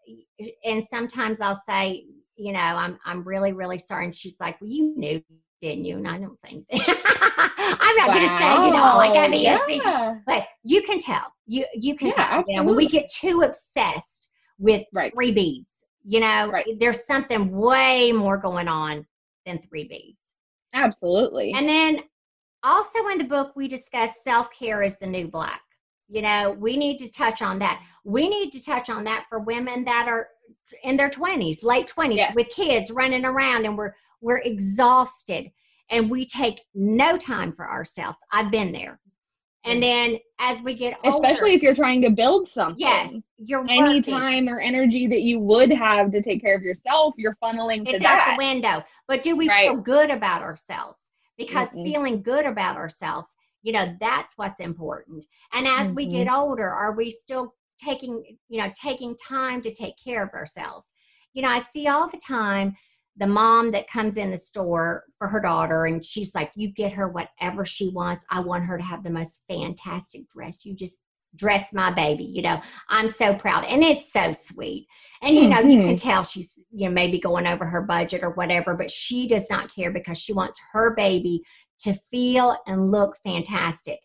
and 0.64 0.82
sometimes 0.84 1.40
I'll 1.40 1.54
say, 1.54 2.06
you 2.36 2.52
know, 2.52 2.58
I'm 2.60 2.98
I'm 3.04 3.22
really 3.24 3.52
really 3.52 3.78
sorry, 3.78 4.06
and 4.06 4.14
she's 4.14 4.36
like, 4.40 4.60
well, 4.60 4.70
you 4.70 4.94
knew, 4.96 5.22
didn't 5.60 5.84
you? 5.84 5.96
And 5.96 6.08
I 6.08 6.18
don't 6.18 6.38
say 6.38 6.48
anything. 6.50 6.80
I'm 7.82 7.96
not 7.96 8.08
going 8.08 8.28
to 8.28 8.38
say, 8.38 8.54
you 8.66 8.70
know, 8.72 8.96
like 8.96 9.16
I'm 9.16 9.32
Wow, 9.32 9.38
ESP, 9.38 9.80
yeah. 9.84 10.18
but 10.26 10.44
you 10.64 10.82
can 10.82 10.98
tell. 11.00 11.32
You 11.46 11.64
you 11.74 11.96
can 11.96 12.08
Yeah, 12.08 12.14
tell. 12.28 12.44
You 12.46 12.56
know, 12.56 12.64
when 12.64 12.76
we 12.76 12.86
get 12.86 13.10
too 13.10 13.42
obsessed 13.42 14.28
with 14.58 14.84
Right. 14.92 15.12
three 15.12 15.32
beads, 15.32 15.84
you 16.04 16.20
know, 16.20 16.50
Right. 16.50 16.66
there's 16.78 17.04
something 17.06 17.50
way 17.50 18.12
more 18.12 18.36
going 18.38 18.68
on 18.68 19.06
than 19.46 19.60
three 19.68 19.84
beads. 19.84 20.18
Absolutely. 20.72 21.52
And 21.52 21.68
then 21.68 22.00
also 22.62 23.06
in 23.08 23.18
the 23.18 23.24
book, 23.24 23.52
we 23.56 23.68
discuss 23.68 24.22
self 24.22 24.48
care 24.52 24.82
is 24.82 24.96
the 24.98 25.06
new 25.06 25.28
black. 25.28 25.62
You 26.08 26.22
know, 26.22 26.50
we 26.58 26.76
need 26.76 26.98
to 26.98 27.08
touch 27.08 27.40
on 27.42 27.58
that. 27.60 27.82
We 28.04 28.28
need 28.28 28.50
to 28.52 28.62
touch 28.64 28.90
on 28.90 29.04
that 29.04 29.26
for 29.28 29.38
women 29.38 29.84
that 29.84 30.08
are 30.08 30.28
in 30.82 30.96
their 30.96 31.10
20s, 31.10 31.62
late 31.62 31.86
20s, 31.88 32.16
Yes. 32.16 32.34
with 32.34 32.48
kids 32.50 32.90
running 32.90 33.24
around 33.24 33.64
and 33.64 33.76
we're 33.78 33.94
we're 34.20 34.38
exhausted 34.38 35.50
and 35.90 36.10
we 36.10 36.26
take 36.26 36.60
no 36.74 37.16
time 37.16 37.52
for 37.52 37.68
ourselves. 37.70 38.18
I've 38.32 38.50
been 38.50 38.70
there. 38.72 39.00
And 39.64 39.82
then 39.82 40.18
as 40.38 40.62
we 40.62 40.74
get 40.74 40.94
older, 41.04 41.08
Especially 41.08 41.52
if 41.52 41.62
you're 41.62 41.74
trying 41.74 42.00
to 42.02 42.10
build 42.10 42.48
something. 42.48 42.78
yes, 42.80 43.14
you're 43.36 43.64
Any 43.68 43.96
working. 43.96 44.14
time 44.14 44.48
or 44.48 44.58
energy 44.60 45.06
that 45.06 45.20
you 45.22 45.38
would 45.40 45.70
have 45.70 46.10
to 46.12 46.22
take 46.22 46.40
care 46.42 46.56
of 46.56 46.62
yourself, 46.62 47.14
you're 47.18 47.36
funneling 47.42 47.84
to 47.86 47.94
it's 47.96 48.04
out 48.04 48.16
that. 48.16 48.36
the 48.38 48.38
window. 48.38 48.82
But 49.06 49.22
do 49.22 49.36
we 49.36 49.48
Right. 49.48 49.68
feel 49.68 49.76
good 49.76 50.10
about 50.10 50.40
ourselves? 50.42 51.09
Because 51.40 51.70
Mm-mm. 51.74 51.82
feeling 51.82 52.22
good 52.22 52.46
about 52.46 52.76
ourselves, 52.76 53.30
you 53.62 53.72
know, 53.72 53.96
that's 54.00 54.34
what's 54.36 54.60
important. 54.60 55.24
And 55.54 55.66
as 55.66 55.92
we 55.94 56.06
get 56.08 56.28
Mm-hmm. 56.28 56.30
older, 56.30 56.68
are 56.70 56.92
we 56.92 57.10
still 57.10 57.54
taking, 57.82 58.22
you 58.48 58.62
know, 58.62 58.70
taking 58.80 59.16
time 59.16 59.62
to 59.62 59.74
take 59.74 59.94
care 60.02 60.22
of 60.22 60.34
ourselves? 60.34 60.92
You 61.32 61.42
know, 61.42 61.48
I 61.48 61.60
see 61.60 61.88
all 61.88 62.08
the 62.08 62.20
time 62.20 62.76
the 63.16 63.26
mom 63.26 63.70
that 63.72 63.88
comes 63.88 64.16
in 64.16 64.30
the 64.30 64.38
store 64.38 65.04
for 65.18 65.28
her 65.28 65.40
daughter 65.40 65.86
and 65.86 66.04
she's 66.04 66.34
like, 66.34 66.52
You 66.56 66.68
get 66.68 66.92
her 66.92 67.08
whatever 67.08 67.64
she 67.64 67.88
wants. 67.88 68.24
I 68.30 68.40
want 68.40 68.64
her 68.66 68.78
to 68.78 68.84
have 68.84 69.02
the 69.02 69.10
most 69.10 69.44
fantastic 69.48 70.28
dress. 70.28 70.64
You 70.64 70.74
just 70.74 70.98
dress 71.36 71.72
my 71.72 71.90
baby, 71.90 72.24
you 72.24 72.42
know. 72.42 72.60
I'm 72.88 73.08
so 73.08 73.34
proud. 73.34 73.64
And 73.64 73.82
it's 73.82 74.12
so 74.12 74.32
sweet. 74.32 74.86
And 75.22 75.36
you 75.36 75.48
know, 75.48 75.60
you 75.60 75.78
can 75.78 75.96
mm-hmm. 75.96 75.96
tell 75.96 76.24
she's, 76.24 76.58
you 76.70 76.88
know, 76.88 76.94
maybe 76.94 77.18
going 77.18 77.46
over 77.46 77.66
her 77.66 77.82
budget 77.82 78.22
or 78.22 78.30
whatever, 78.30 78.74
but 78.74 78.90
she 78.90 79.28
does 79.28 79.48
not 79.50 79.74
care 79.74 79.90
because 79.90 80.18
she 80.18 80.32
wants 80.32 80.58
her 80.72 80.94
baby 80.94 81.42
to 81.80 81.92
feel 81.92 82.56
and 82.66 82.90
look 82.90 83.16
fantastic. 83.22 83.98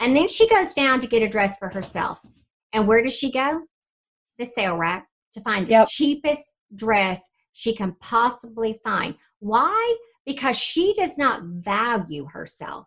And 0.00 0.16
then 0.16 0.28
she 0.28 0.48
goes 0.48 0.72
down 0.72 1.00
to 1.00 1.06
get 1.06 1.22
a 1.22 1.28
dress 1.28 1.58
for 1.58 1.68
herself. 1.68 2.24
And 2.72 2.86
where 2.86 3.02
does 3.02 3.14
she 3.14 3.30
go? 3.30 3.62
The 4.38 4.46
sale 4.46 4.76
rack 4.76 5.06
to 5.34 5.40
find 5.40 5.68
Yep. 5.68 5.86
the 5.86 5.90
cheapest 5.90 6.52
dress 6.74 7.20
she 7.52 7.74
can 7.74 7.96
possibly 8.00 8.80
find. 8.84 9.16
Why? 9.40 9.96
Because 10.24 10.56
she 10.56 10.94
does 10.94 11.18
not 11.18 11.42
value 11.42 12.26
herself. 12.26 12.86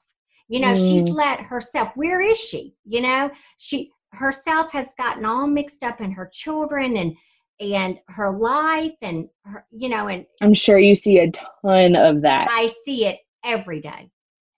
You 0.52 0.60
know, 0.60 0.76
she's 0.76 1.06
Mm. 1.06 1.16
let 1.16 1.40
herself, 1.40 1.96
where 1.96 2.20
is 2.22 2.38
she? 2.38 2.76
You 2.84 3.00
know, 3.02 3.32
she 3.58 3.90
herself 4.12 4.70
has 4.74 4.94
gotten 4.98 5.24
all 5.24 5.48
mixed 5.48 5.82
up 5.82 6.02
in 6.02 6.12
her 6.12 6.30
children 6.32 6.98
and 6.98 7.16
and 7.62 8.00
her 8.08 8.32
life 8.32 8.96
and 9.02 9.30
her, 9.46 9.66
you 9.72 9.88
know, 9.88 10.08
and 10.08 10.26
I'm 10.42 10.54
sure 10.54 10.78
you 10.80 10.96
see 10.96 11.20
a 11.20 11.32
ton 11.32 11.96
of 11.96 12.22
that. 12.24 12.48
I 12.52 12.74
see 12.84 13.06
it 13.06 13.20
every 13.46 13.80
day. 13.80 14.10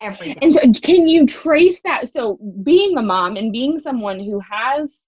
Every 0.01 0.33
day. 0.33 0.39
And 0.41 0.55
so 0.55 0.61
can 0.81 1.07
you 1.07 1.27
trace 1.27 1.81
that? 1.81 2.09
So 2.09 2.39
being 2.63 2.97
a 2.97 3.01
mom 3.01 3.35
and 3.35 3.51
being 3.51 3.77
someone 3.77 4.19
who 4.19 4.39
has 4.39 5.01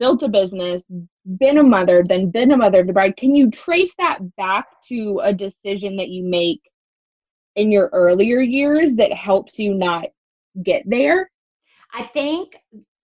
built 0.00 0.22
a 0.22 0.28
business, 0.28 0.82
been 1.38 1.58
a 1.58 1.62
mother, 1.62 2.02
then 2.02 2.30
been 2.30 2.52
a 2.52 2.56
mother 2.56 2.80
of 2.80 2.86
the 2.86 2.92
bride, 2.94 3.16
can 3.16 3.34
you 3.36 3.50
trace 3.50 3.94
that 3.98 4.18
back 4.36 4.66
to 4.88 5.20
a 5.22 5.32
decision 5.32 5.96
that 5.98 6.08
you 6.08 6.24
make 6.24 6.62
in 7.56 7.70
your 7.70 7.88
earlier 7.92 8.40
years 8.40 8.94
that 8.94 9.12
helps 9.12 9.58
you 9.58 9.74
not 9.74 10.06
get 10.62 10.82
there? 10.86 11.30
I 11.92 12.04
think 12.04 12.56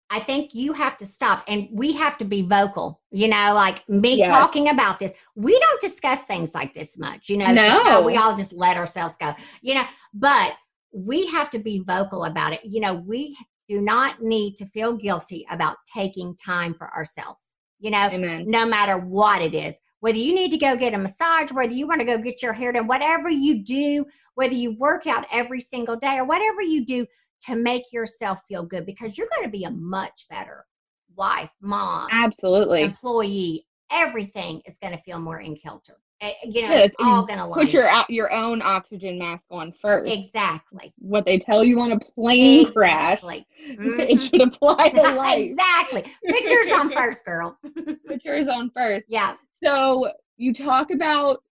I 0.09 0.21
think 0.21 0.55
you 0.55 0.73
have 0.73 0.97
to 0.99 1.07
stop 1.07 1.43
and 1.49 1.67
we 1.73 1.93
have 1.95 2.17
to 2.19 2.25
be 2.25 2.43
vocal. 2.43 3.01
You 3.11 3.27
know, 3.29 3.55
like 3.55 3.87
me 3.89 4.19
Yes. 4.19 4.29
talking 4.29 4.69
about 4.69 5.01
this. 5.01 5.13
We 5.35 5.59
don't 5.59 5.81
discuss 5.81 6.23
things 6.23 6.55
like 6.55 6.75
this 6.75 6.97
much, 6.97 7.29
you 7.29 7.37
know. 7.37 7.53
No. 7.53 8.05
we 8.07 8.17
all 8.17 8.37
just 8.37 8.53
let 8.53 8.77
ourselves 8.77 9.17
go. 9.19 9.35
You 9.63 9.75
know, 9.75 9.85
but 10.15 10.53
we 10.93 11.27
have 11.27 11.51
to 11.51 11.59
be 11.59 11.81
vocal 11.81 12.25
about 12.25 12.53
it. 12.53 12.61
You 12.65 12.81
know, 12.81 12.95
we 12.95 13.37
do 13.69 13.81
not 13.81 14.23
need 14.23 14.55
to 14.57 14.67
feel 14.67 14.97
guilty 14.97 15.45
about 15.51 15.77
taking 15.93 16.37
time 16.37 16.73
for 16.75 16.93
ourselves. 16.95 17.47
You 17.81 17.91
know, 17.91 18.09
Amen. 18.09 18.49
no 18.49 18.65
matter 18.65 18.99
what 18.99 19.43
it 19.43 19.55
is. 19.55 19.75
Whether 20.01 20.19
you 20.19 20.35
need 20.35 20.51
to 20.51 20.59
go 20.59 20.77
get 20.77 20.95
a 20.95 20.99
massage, 20.99 21.51
whether 21.53 21.73
you 21.73 21.89
want 21.89 22.01
to 22.01 22.05
go 22.07 22.19
get 22.19 22.43
your 22.43 22.53
hair 22.53 22.71
done, 22.71 22.87
whatever 22.87 23.29
you 23.29 23.65
do, 23.65 24.05
whether 24.37 24.55
you 24.55 24.77
work 24.79 25.07
out 25.07 25.27
every 25.33 25.61
single 25.61 25.97
day 25.97 26.17
or 26.17 26.25
whatever 26.25 26.63
you 26.63 26.87
do 26.87 27.05
to 27.47 27.57
make 27.57 27.83
yourself 27.93 28.41
feel 28.49 28.63
good, 28.63 28.87
because 28.87 29.19
you're 29.19 29.29
going 29.35 29.45
to 29.45 29.51
be 29.51 29.65
a 29.65 29.71
much 29.71 30.27
better 30.31 30.65
wife, 31.17 31.51
mom, 31.61 32.09
Absolutely. 32.13 32.81
employee. 32.83 33.67
Everything 33.91 34.61
is 34.67 34.79
going 34.79 34.97
to 34.97 35.03
feel 35.03 35.19
more 35.19 35.41
in 35.41 35.55
kilter. 35.57 35.97
Eh, 36.23 36.33
You 36.45 36.63
know, 36.63 36.69
Yeah, 36.69 36.75
it's 36.79 36.85
it's- 36.99 37.07
all 37.07 37.27
going 37.27 37.39
to 37.39 37.47
Put 37.55 37.73
your 37.75 37.89
your 38.09 38.33
own 38.33 38.63
oxygen 38.63 39.19
mask 39.19 39.45
on 39.51 39.71
first. 39.73 40.11
exactly. 40.13 40.93
What 40.99 41.25
they 41.27 41.39
tell 41.39 41.63
you 41.63 41.79
on 41.81 41.93
a 41.93 41.99
plane 42.01 42.73
crash, 42.73 43.19
Exactly. 43.23 43.47
it 44.13 44.21
should 44.21 44.41
apply 44.43 44.89
to 44.91 45.03
life. 45.15 45.39
exactly. 45.45 46.05
Put 46.29 46.41
yours 46.45 46.69
on 46.73 46.91
first, 46.99 47.25
girl. 47.25 47.59
Put 48.07 48.25
yours 48.25 48.49
on 48.49 48.71
first. 48.71 49.05
yeah. 49.09 49.35
So 49.63 50.11
you 50.39 50.53
talk 50.53 50.91
about 50.91 51.43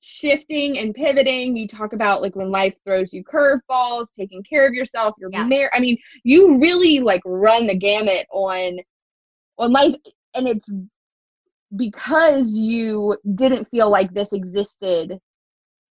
shifting 0.00 0.78
and 0.78 0.94
pivoting. 0.94 1.56
You 1.56 1.66
talk 1.66 1.92
about 1.92 2.22
like 2.22 2.36
when 2.36 2.50
life 2.50 2.74
throws 2.84 3.12
you 3.12 3.24
curveballs, 3.24 4.06
taking 4.16 4.42
care 4.42 4.66
of 4.66 4.74
yourself, 4.74 5.14
you're 5.18 5.30
Yeah. 5.32 5.44
married. 5.44 5.70
I 5.72 5.80
mean, 5.80 5.98
you 6.24 6.60
really 6.60 7.00
like 7.00 7.22
run 7.24 7.66
the 7.66 7.76
gamut 7.76 8.26
on 8.32 8.78
on 9.58 9.72
life 9.72 9.94
and 10.34 10.46
it's 10.46 10.68
because 11.76 12.52
you 12.52 13.16
didn't 13.34 13.66
feel 13.66 13.90
like 13.90 14.12
this 14.12 14.32
existed 14.32 15.18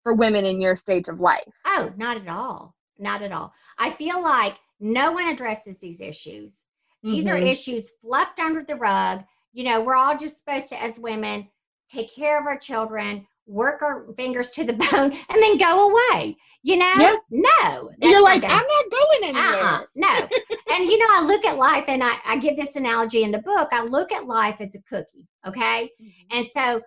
for 0.03 0.13
women 0.13 0.45
in 0.45 0.61
your 0.61 0.75
stage 0.75 1.07
of 1.07 1.19
life. 1.19 1.53
Oh, 1.65 1.91
not 1.97 2.17
at 2.17 2.27
all. 2.27 2.75
Not 2.97 3.21
at 3.23 3.31
all. 3.31 3.53
I 3.77 3.89
feel 3.89 4.21
like 4.21 4.57
no 4.79 5.11
one 5.11 5.27
addresses 5.27 5.79
these 5.79 5.99
issues. 5.99 6.61
These 7.03 7.27
are 7.27 7.35
Mhm. 7.35 7.47
issues 7.51 7.91
fluffed 8.01 8.39
under 8.39 8.63
the 8.63 8.75
rug. 8.75 9.25
You 9.51 9.63
know, 9.63 9.81
we're 9.81 9.95
all 9.95 10.17
just 10.17 10.37
supposed 10.37 10.69
to, 10.69 10.81
as 10.81 10.97
women, 10.97 11.49
take 11.89 12.13
care 12.13 12.39
of 12.39 12.45
our 12.45 12.57
children, 12.57 13.27
work 13.47 13.81
our 13.81 14.05
fingers 14.17 14.49
to 14.51 14.63
the 14.63 14.73
bone, 14.91 15.11
and 15.29 15.43
then 15.43 15.57
go 15.57 15.89
away. 15.91 16.37
You 16.63 16.77
know? 16.77 16.93
Yeah. 16.97 17.15
No. 17.29 17.91
you're 18.01 18.23
like, 18.23 18.43
I'm 18.43 18.49
not 18.49 18.85
going 18.91 19.35
uh-uh, 19.35 19.39
anywhere. 19.39 19.63
uh-uh, 19.63 19.83
no. 19.93 20.27
and 20.73 20.85
you 20.85 20.97
know, 20.97 21.05
I 21.11 21.21
look 21.21 21.45
at 21.45 21.57
life 21.57 21.85
and 21.87 22.03
I, 22.03 22.15
I 22.25 22.37
give 22.39 22.55
this 22.57 22.75
analogy 22.75 23.21
in 23.21 23.29
the 23.29 23.37
book. 23.37 23.69
I 23.71 23.83
look 23.83 24.11
at 24.11 24.25
life 24.25 24.55
as 24.59 24.73
a 24.73 24.79
cookie. 24.81 25.27
Okay. 25.47 25.91
Mm-hmm. 26.01 26.37
And 26.39 26.47
so 26.51 26.81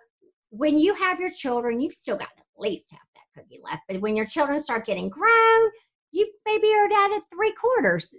when 0.49 0.77
you 0.77 0.93
have 0.95 1.21
your 1.21 1.31
children, 1.31 1.79
you've 1.79 1.93
still 1.93 2.17
got 2.17 2.27
at 2.37 2.43
least 2.57 2.87
half 2.91 2.99
that 3.15 3.41
cookie 3.41 3.61
left. 3.63 3.83
But 3.87 4.01
when 4.01 4.17
your 4.17 4.25
children 4.25 4.59
start 4.61 4.85
getting 4.85 5.07
grown, 5.07 5.69
you 6.11 6.29
maybe 6.45 6.73
are 6.73 6.89
down 6.89 7.13
at 7.13 7.21
three 7.33 7.53
quarters 7.53 8.13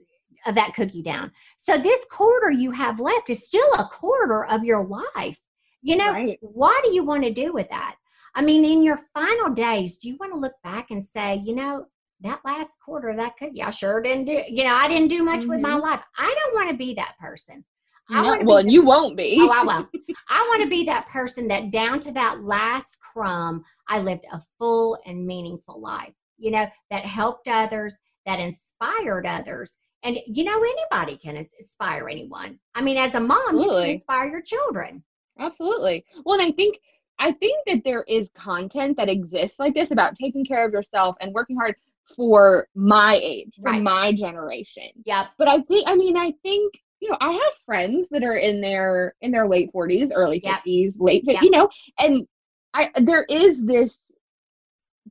of 0.46 0.54
that 0.54 0.72
cookie 0.74 1.02
down. 1.02 1.30
So 1.58 1.76
this 1.76 2.06
quarter 2.10 2.50
you 2.50 2.70
have 2.70 3.00
left 3.00 3.28
is 3.28 3.44
still 3.44 3.70
a 3.74 3.84
quarter 3.84 4.46
of 4.46 4.64
your 4.64 4.86
life. 4.86 5.38
You 5.82 5.96
know, 5.96 6.12
Right. 6.12 6.38
what 6.40 6.82
do 6.84 6.90
you 6.94 7.04
want 7.04 7.24
to 7.24 7.32
do 7.34 7.52
with 7.52 7.68
that? 7.68 7.96
I 8.34 8.42
mean, 8.42 8.64
in 8.64 8.82
your 8.82 8.98
final 9.14 9.50
days, 9.50 9.96
do 9.96 10.08
you 10.08 10.16
want 10.18 10.32
to 10.32 10.38
look 10.38 10.54
back 10.62 10.90
and 10.90 11.02
say, 11.02 11.40
you 11.42 11.54
know, 11.54 11.86
that 12.22 12.40
last 12.44 12.72
quarter 12.84 13.14
that 13.16 13.36
cookie, 13.38 13.62
I 13.62 13.70
sure 13.70 14.00
didn't 14.02 14.26
do, 14.26 14.42
you 14.48 14.64
know, 14.64 14.74
I 14.74 14.88
didn't 14.88 15.08
do 15.08 15.22
much 15.22 15.46
with 15.46 15.60
my 15.60 15.70
mm-hmm. 15.70 15.80
life. 15.80 16.00
I 16.18 16.34
don't 16.38 16.54
want 16.54 16.70
to 16.70 16.76
be 16.76 16.94
that 16.94 17.14
person. 17.18 17.64
I 18.10 18.22
No, 18.22 18.44
well, 18.44 18.62
the 18.62 18.70
you 18.70 18.82
won't 18.82 19.16
be. 19.16 19.38
Oh, 19.40 19.50
I 19.50 19.64
won't. 19.64 19.88
I 20.28 20.42
want 20.48 20.62
to 20.62 20.68
be 20.68 20.84
that 20.84 21.08
person 21.08 21.48
that 21.48 21.70
down 21.70 22.00
to 22.00 22.12
that 22.12 22.42
last 22.42 22.98
crumb, 23.00 23.64
I 23.88 24.00
lived 24.00 24.26
a 24.32 24.40
full 24.58 24.98
and 25.06 25.26
meaningful 25.26 25.80
life, 25.80 26.14
you 26.36 26.50
know, 26.50 26.66
that 26.90 27.04
helped 27.04 27.48
others, 27.48 27.96
that 28.26 28.40
inspired 28.40 29.26
others. 29.26 29.76
And, 30.02 30.18
you 30.26 30.44
know, 30.44 30.62
anybody 30.62 31.18
can 31.18 31.46
inspire 31.58 32.08
anyone. 32.08 32.58
I 32.74 32.80
mean, 32.80 32.96
as 32.96 33.14
a 33.14 33.20
mom, 33.20 33.58
you 33.58 33.68
can 33.68 33.90
inspire 33.90 34.28
your 34.28 34.42
children. 34.42 35.04
Absolutely. 35.38 36.04
Well, 36.24 36.40
and 36.40 36.50
I 36.50 36.52
think 36.52 36.78
I 37.20 37.32
think 37.32 37.64
that 37.66 37.84
there 37.84 38.02
is 38.08 38.30
content 38.34 38.96
that 38.96 39.08
exists 39.08 39.60
like 39.60 39.74
this 39.74 39.90
about 39.92 40.16
taking 40.16 40.44
care 40.44 40.66
of 40.66 40.72
yourself 40.72 41.16
and 41.20 41.32
working 41.34 41.56
hard 41.56 41.76
for 42.16 42.66
my 42.74 43.20
age, 43.22 43.54
for 43.62 43.70
Right. 43.70 43.82
my 43.82 44.12
generation. 44.12 44.90
Yeah. 45.04 45.26
But 45.38 45.46
I 45.46 45.60
think 45.60 45.88
I 45.88 45.94
mean 45.94 46.16
I 46.16 46.32
think 46.42 46.82
you 47.00 47.10
know 47.10 47.16
I 47.20 47.32
have 47.32 47.54
friends 47.66 48.08
that 48.10 48.24
are 48.24 48.36
in 48.36 48.60
their 48.60 49.14
in 49.20 49.30
their 49.30 49.46
late 49.46 49.70
40s, 49.72 50.10
early 50.14 50.40
Yep. 50.42 50.60
50s, 50.66 50.94
late 50.98 51.24
fif- 51.24 51.34
Yep. 51.34 51.42
you 51.44 51.50
know, 51.50 51.68
and 52.00 52.26
I 52.74 52.90
there 53.00 53.24
is 53.28 53.64
this 53.64 54.00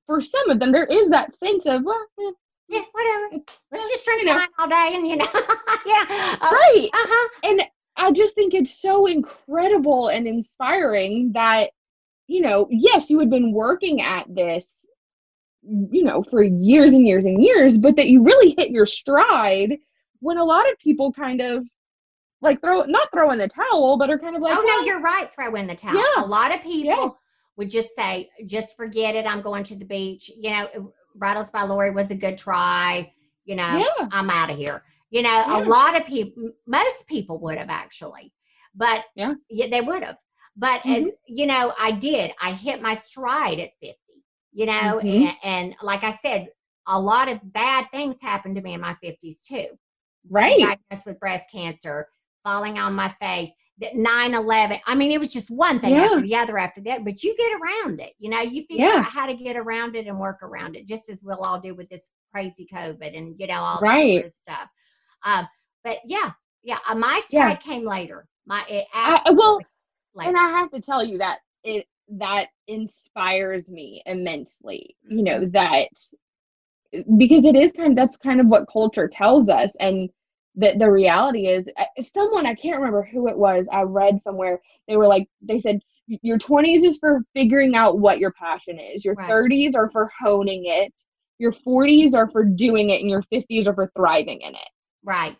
for 0.06 0.22
some 0.22 0.50
of 0.50 0.60
them 0.60 0.72
there 0.72 0.86
is 0.86 1.10
that 1.10 1.36
sense 1.36 1.66
of 1.68 1.84
well, 1.84 2.06
eh, 2.20 2.32
Yeah, 2.70 2.84
whatever. 2.92 3.44
Let's 3.72 3.88
just 3.90 4.06
drink 4.06 4.22
You 4.22 4.28
know. 4.28 4.36
wine 4.36 4.48
all 4.58 4.68
day 4.68 4.92
and, 4.94 5.08
you 5.08 5.16
know, 5.16 5.28
yeah. 5.86 6.38
Uh 6.42 6.50
right. 6.52 6.90
huh. 6.94 7.30
and 7.44 7.62
I 7.98 8.12
just 8.12 8.34
think 8.36 8.54
it's 8.54 8.80
so 8.82 9.06
incredible 9.08 10.08
and 10.08 10.26
inspiring 10.28 11.32
that, 11.34 11.72
you 12.30 12.42
know, 12.42 12.68
yes, 12.70 13.10
you 13.10 13.18
had 13.18 13.32
been 13.32 13.52
working 13.52 14.02
at 14.04 14.24
this, 14.30 14.86
you 15.64 16.04
know, 16.04 16.24
for 16.30 16.44
years 16.44 16.92
and 16.94 17.08
years 17.08 17.26
and 17.26 17.44
years, 17.44 17.76
but 17.80 17.96
that 17.96 18.08
you 18.08 18.24
really 18.24 18.54
hit 18.56 18.70
your 18.70 18.86
stride 18.86 19.76
when 20.20 20.38
a 20.38 20.44
lot 20.44 20.70
of 20.72 20.78
people 20.78 21.12
kind 21.12 21.42
of 21.42 21.66
like 22.42 22.62
throw, 22.62 22.84
not 22.84 23.12
throw 23.12 23.32
in 23.32 23.40
the 23.40 23.48
towel, 23.48 23.98
but 23.98 24.12
are 24.12 24.20
kind 24.20 24.36
of 24.36 24.44
like, 24.44 24.56
oh, 24.56 24.64
well, 24.64 24.80
no, 24.80 24.86
you're 24.86 25.02
right. 25.02 25.30
Throw 25.34 25.56
in 25.56 25.66
the 25.66 25.76
towel. 25.76 25.96
Yeah. 25.96 26.24
A 26.24 26.28
lot 26.28 26.54
of 26.54 26.62
people 26.62 26.92
Yeah. 26.94 27.10
would 27.58 27.70
just 27.72 27.96
say, 27.96 28.30
just 28.46 28.78
forget 28.78 29.16
it. 29.16 29.26
I'm 29.26 29.42
going 29.42 29.64
to 29.66 29.76
the 29.76 29.86
beach. 29.86 30.30
You 30.38 30.52
know, 30.52 30.94
Bridals 31.16 31.50
by 31.50 31.64
Lori 31.64 31.90
was 31.90 32.12
a 32.12 32.16
good 32.16 32.38
try. 32.38 33.12
You 33.46 33.56
know, 33.56 33.84
yeah, 34.00 34.08
I'm 34.12 34.30
out 34.30 34.52
of 34.52 34.56
here. 34.56 34.84
You 35.10 35.24
know, 35.24 35.30
Yeah. 35.30 35.64
a 35.64 35.68
lot 35.68 36.00
of 36.00 36.06
people, 36.06 36.52
most 36.68 37.08
people 37.08 37.40
would 37.40 37.58
have 37.58 37.70
actually, 37.72 38.32
but 38.76 39.06
Yeah. 39.16 39.34
they 39.50 39.82
would 39.82 40.04
have. 40.04 40.18
But 40.60 40.86
as 40.86 41.06
you 41.26 41.46
know, 41.46 41.74
I 41.80 41.92
did. 41.92 42.32
I 42.42 42.52
hit 42.52 42.82
my 42.82 42.94
stride 42.94 43.60
at 43.60 43.72
50. 43.82 43.96
You 44.52 44.66
know, 44.66 45.00
Mhm. 45.04 45.28
and, 45.28 45.38
and 45.44 45.76
like 45.82 46.04
I 46.04 46.12
said, 46.12 46.50
a 46.88 47.00
lot 47.00 47.30
of 47.30 47.40
bad 47.54 47.86
things 47.92 48.20
happened 48.22 48.56
to 48.56 48.62
me 48.62 48.74
in 48.74 48.82
my 48.82 48.96
50s 49.02 49.42
too. 49.44 49.68
right. 50.30 50.60
Diagnosed 50.60 51.06
with 51.06 51.20
breast 51.20 51.46
cancer, 51.52 52.08
falling 52.44 52.78
on 52.78 52.94
my 52.94 53.10
face, 53.22 53.52
9 53.94 54.34
11. 54.34 54.82
I 54.86 54.94
mean, 54.96 55.12
it 55.12 55.18
was 55.18 55.32
just 55.32 55.50
one 55.50 55.80
thing 55.80 55.92
Yeah. 55.96 56.06
after 56.06 56.22
the 56.22 56.36
other 56.36 56.58
after 56.58 56.82
that, 56.82 57.06
but 57.06 57.24
you 57.24 57.36
get 57.38 57.54
around 57.60 58.02
it. 58.02 58.14
You 58.18 58.30
know, 58.30 58.42
you 58.42 58.64
figure 58.66 58.86
Yeah. 58.88 58.98
out 59.00 59.06
how 59.06 59.26
to 59.28 59.34
get 59.34 59.56
around 59.56 59.96
it 59.96 60.08
and 60.08 60.20
work 60.20 60.44
around 60.44 60.76
it, 60.76 60.86
just 60.88 61.10
as 61.10 61.22
we'll 61.24 61.40
all 61.40 61.60
do 61.60 61.74
with 61.74 61.88
this 61.90 62.10
crazy 62.34 62.68
COVID 62.72 63.18
and, 63.18 63.40
you 63.40 63.48
know, 63.48 63.62
all 63.62 63.80
Right. 63.80 64.24
that 64.24 64.36
stuff. 64.36 64.70
Um, 65.24 65.48
but 65.86 66.00
yeah, 66.06 66.32
yeah, 66.64 66.80
uh, 66.88 66.96
my 66.96 67.22
Yeah. 67.30 67.46
stride 67.54 67.62
came 67.62 67.86
later. 67.86 68.28
My 68.46 68.66
it 68.68 68.88
I- 68.94 69.32
well, 69.32 69.60
later. 70.20 70.30
and 70.30 70.38
I 70.38 70.50
have 70.50 70.72
to 70.72 70.82
tell 70.82 71.04
you 71.04 71.18
that 71.20 71.40
it 71.64 71.88
that 72.10 72.48
inspires 72.68 73.70
me 73.70 74.02
immensely. 74.06 74.96
You 75.08 75.24
know 75.24 75.46
that 75.46 75.90
because 77.18 77.46
it 77.46 77.56
is 77.56 77.72
kind 77.74 77.92
of 77.92 77.96
that's 77.96 78.18
kind 78.18 78.40
of 78.40 78.48
what 78.48 78.68
culture 78.72 79.08
tells 79.08 79.50
us, 79.50 79.72
and 79.80 80.10
that 80.56 80.80
the 80.80 80.90
reality 80.90 81.48
is 81.48 81.70
uh, 81.78 81.86
someone 82.02 82.46
I 82.46 82.56
can't 82.56 82.78
remember 82.78 83.04
who 83.04 83.28
it 83.28 83.38
was. 83.38 83.68
I 83.72 83.82
read 83.82 84.20
somewhere 84.20 84.60
they 84.88 84.98
were 84.98 85.08
like 85.08 85.28
they 85.42 85.58
said 85.58 85.80
your 86.08 86.40
20s 86.40 86.84
is 86.84 86.98
for 86.98 87.22
figuring 87.36 87.76
out 87.76 88.00
what 88.00 88.20
your 88.20 88.32
passion 88.32 88.80
is. 88.80 89.06
Your 89.06 89.16
Right. 89.16 89.30
30s 89.30 89.76
are 89.76 89.92
for 89.92 90.10
honing 90.20 90.64
it. 90.66 90.94
Your 91.38 91.52
40s 91.52 92.16
are 92.16 92.30
for 92.32 92.44
doing 92.44 92.90
it, 92.90 93.02
and 93.02 93.10
your 93.10 93.24
50s 93.32 93.68
are 93.68 93.76
for 93.76 93.92
thriving 93.96 94.42
in 94.42 94.56
it. 94.56 94.70
right. 95.04 95.38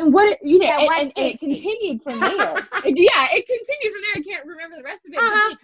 And 0.00 0.12
what 0.14 0.30
it, 0.30 0.38
you 0.42 0.58
know, 0.58 0.64
Yeah, 0.66 0.78
and, 0.78 0.90
and, 0.90 1.12
and 1.16 1.26
it 1.26 1.38
continued 1.40 2.02
from 2.02 2.20
there. 2.20 2.68
yeah, 2.84 3.26
it 3.32 3.46
continued 3.46 3.92
from 3.92 4.02
there. 4.02 4.16
I 4.16 4.22
can't 4.26 4.46
remember 4.46 4.76
the 4.76 4.82
rest 4.82 5.00
of 5.06 5.12
it. 5.12 5.16
but 5.16 5.22
Uh-huh. 5.22 5.48
like, 5.50 5.58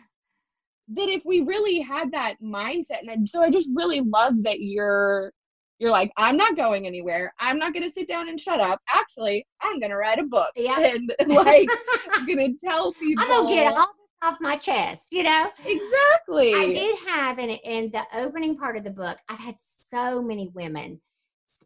that 0.89 1.09
if 1.09 1.23
we 1.25 1.41
really 1.41 1.81
had 1.81 2.13
that 2.13 2.37
mindset, 2.43 3.01
and 3.01 3.11
I, 3.11 3.17
so 3.25 3.43
I 3.43 3.51
just 3.51 3.71
really 3.75 4.01
love 4.01 4.35
that 4.45 4.61
you're 4.61 5.33
you're 5.79 5.91
like, 5.91 6.11
I'm 6.17 6.39
not 6.39 6.57
going 6.57 6.87
anywhere. 6.87 7.35
I'm 7.39 7.59
not 7.59 7.75
gonna 7.75 7.91
sit 7.91 8.09
down 8.09 8.29
and 8.31 8.41
shut 8.41 8.61
up. 8.61 8.81
Actually, 8.95 9.47
I'm 9.63 9.79
gonna 9.81 9.97
write 9.97 10.19
a 10.19 10.23
book 10.25 10.51
Yeah. 10.57 10.79
and 10.95 11.13
like 11.27 11.69
I'm 12.13 12.25
gonna 12.27 12.49
tell 12.65 12.93
people. 12.95 13.25
I'm 13.25 13.29
gonna 13.31 13.55
get 13.55 13.75
all 13.75 13.87
this 13.99 14.07
off 14.23 14.37
my 14.41 14.57
chest, 14.57 15.09
you 15.11 15.23
know. 15.23 15.51
exactly. 15.67 16.55
I 16.55 16.67
did 16.67 16.99
have 17.07 17.39
in 17.39 17.51
in 17.51 17.91
the 17.91 18.03
opening 18.15 18.57
part 18.57 18.77
of 18.77 18.85
the 18.85 18.91
book, 18.91 19.19
I've 19.29 19.39
had 19.39 19.57
so 19.93 20.23
many 20.23 20.49
women 20.55 21.01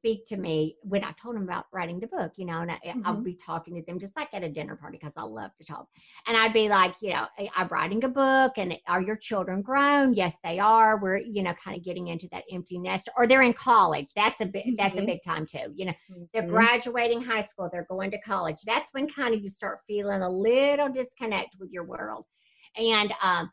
speak 0.01 0.25
to 0.27 0.37
me 0.39 0.77
when 0.83 1.05
I 1.05 1.13
told 1.13 1.37
them 1.37 1.43
about 1.45 1.67
writing 1.73 2.01
the 2.01 2.07
book, 2.07 2.33
you 2.37 2.47
know, 2.47 2.63
and 2.63 2.71
I, 2.71 2.97
I'll 3.05 3.17
Mhm. 3.17 3.23
be 3.23 3.35
talking 3.35 3.75
to 3.77 3.83
them 3.83 3.99
just 3.99 4.17
like 4.17 4.29
at 4.33 4.43
a 4.43 4.49
dinner 4.49 4.75
party 4.77 4.97
because 4.99 5.13
I 5.17 5.23
love 5.23 5.51
to 5.59 5.65
talk. 5.65 5.89
And 6.27 6.37
I'd 6.37 6.55
be 6.55 6.69
like, 6.71 6.95
you 7.03 7.11
know, 7.11 7.27
"I- 7.39 7.51
I'm 7.55 7.69
writing 7.69 8.03
a 8.05 8.09
book, 8.09 8.53
and 8.57 8.77
are 8.87 9.03
your 9.03 9.17
children 9.17 9.63
grown? 9.63 10.15
Yes, 10.15 10.37
they 10.43 10.59
are. 10.59 10.99
We're, 11.01 11.19
you 11.19 11.43
know, 11.43 11.55
kind 11.63 11.77
of 11.77 11.85
getting 11.85 12.09
into 12.09 12.29
that 12.33 12.45
empty 12.51 12.79
nest, 12.79 13.09
or 13.17 13.27
they're 13.27 13.43
in 13.43 13.53
college. 13.53 14.09
That's 14.17 14.41
a 14.41 14.47
big, 14.47 14.65
that's 14.79 14.97
a 14.99 15.03
Mhm. 15.03 15.03
big 15.03 15.21
time 15.23 15.47
too. 15.47 15.73
You 15.75 15.87
know, 15.87 15.95
they're 16.33 16.43
Mhm. 16.43 16.47
graduating 16.47 17.23
high 17.23 17.43
school, 17.43 17.69
they're 17.71 17.87
going 17.89 18.11
to 18.13 18.21
college. 18.21 18.59
That's 18.65 18.89
when 18.93 19.09
kind 19.09 19.35
of 19.35 19.43
you 19.43 19.49
start 19.49 19.81
feeling 19.87 20.23
a 20.23 20.31
little 20.31 20.89
disconnect 20.89 21.57
with 21.59 21.71
your 21.71 21.85
world. 21.85 22.25
And 22.77 23.13
um, 23.23 23.51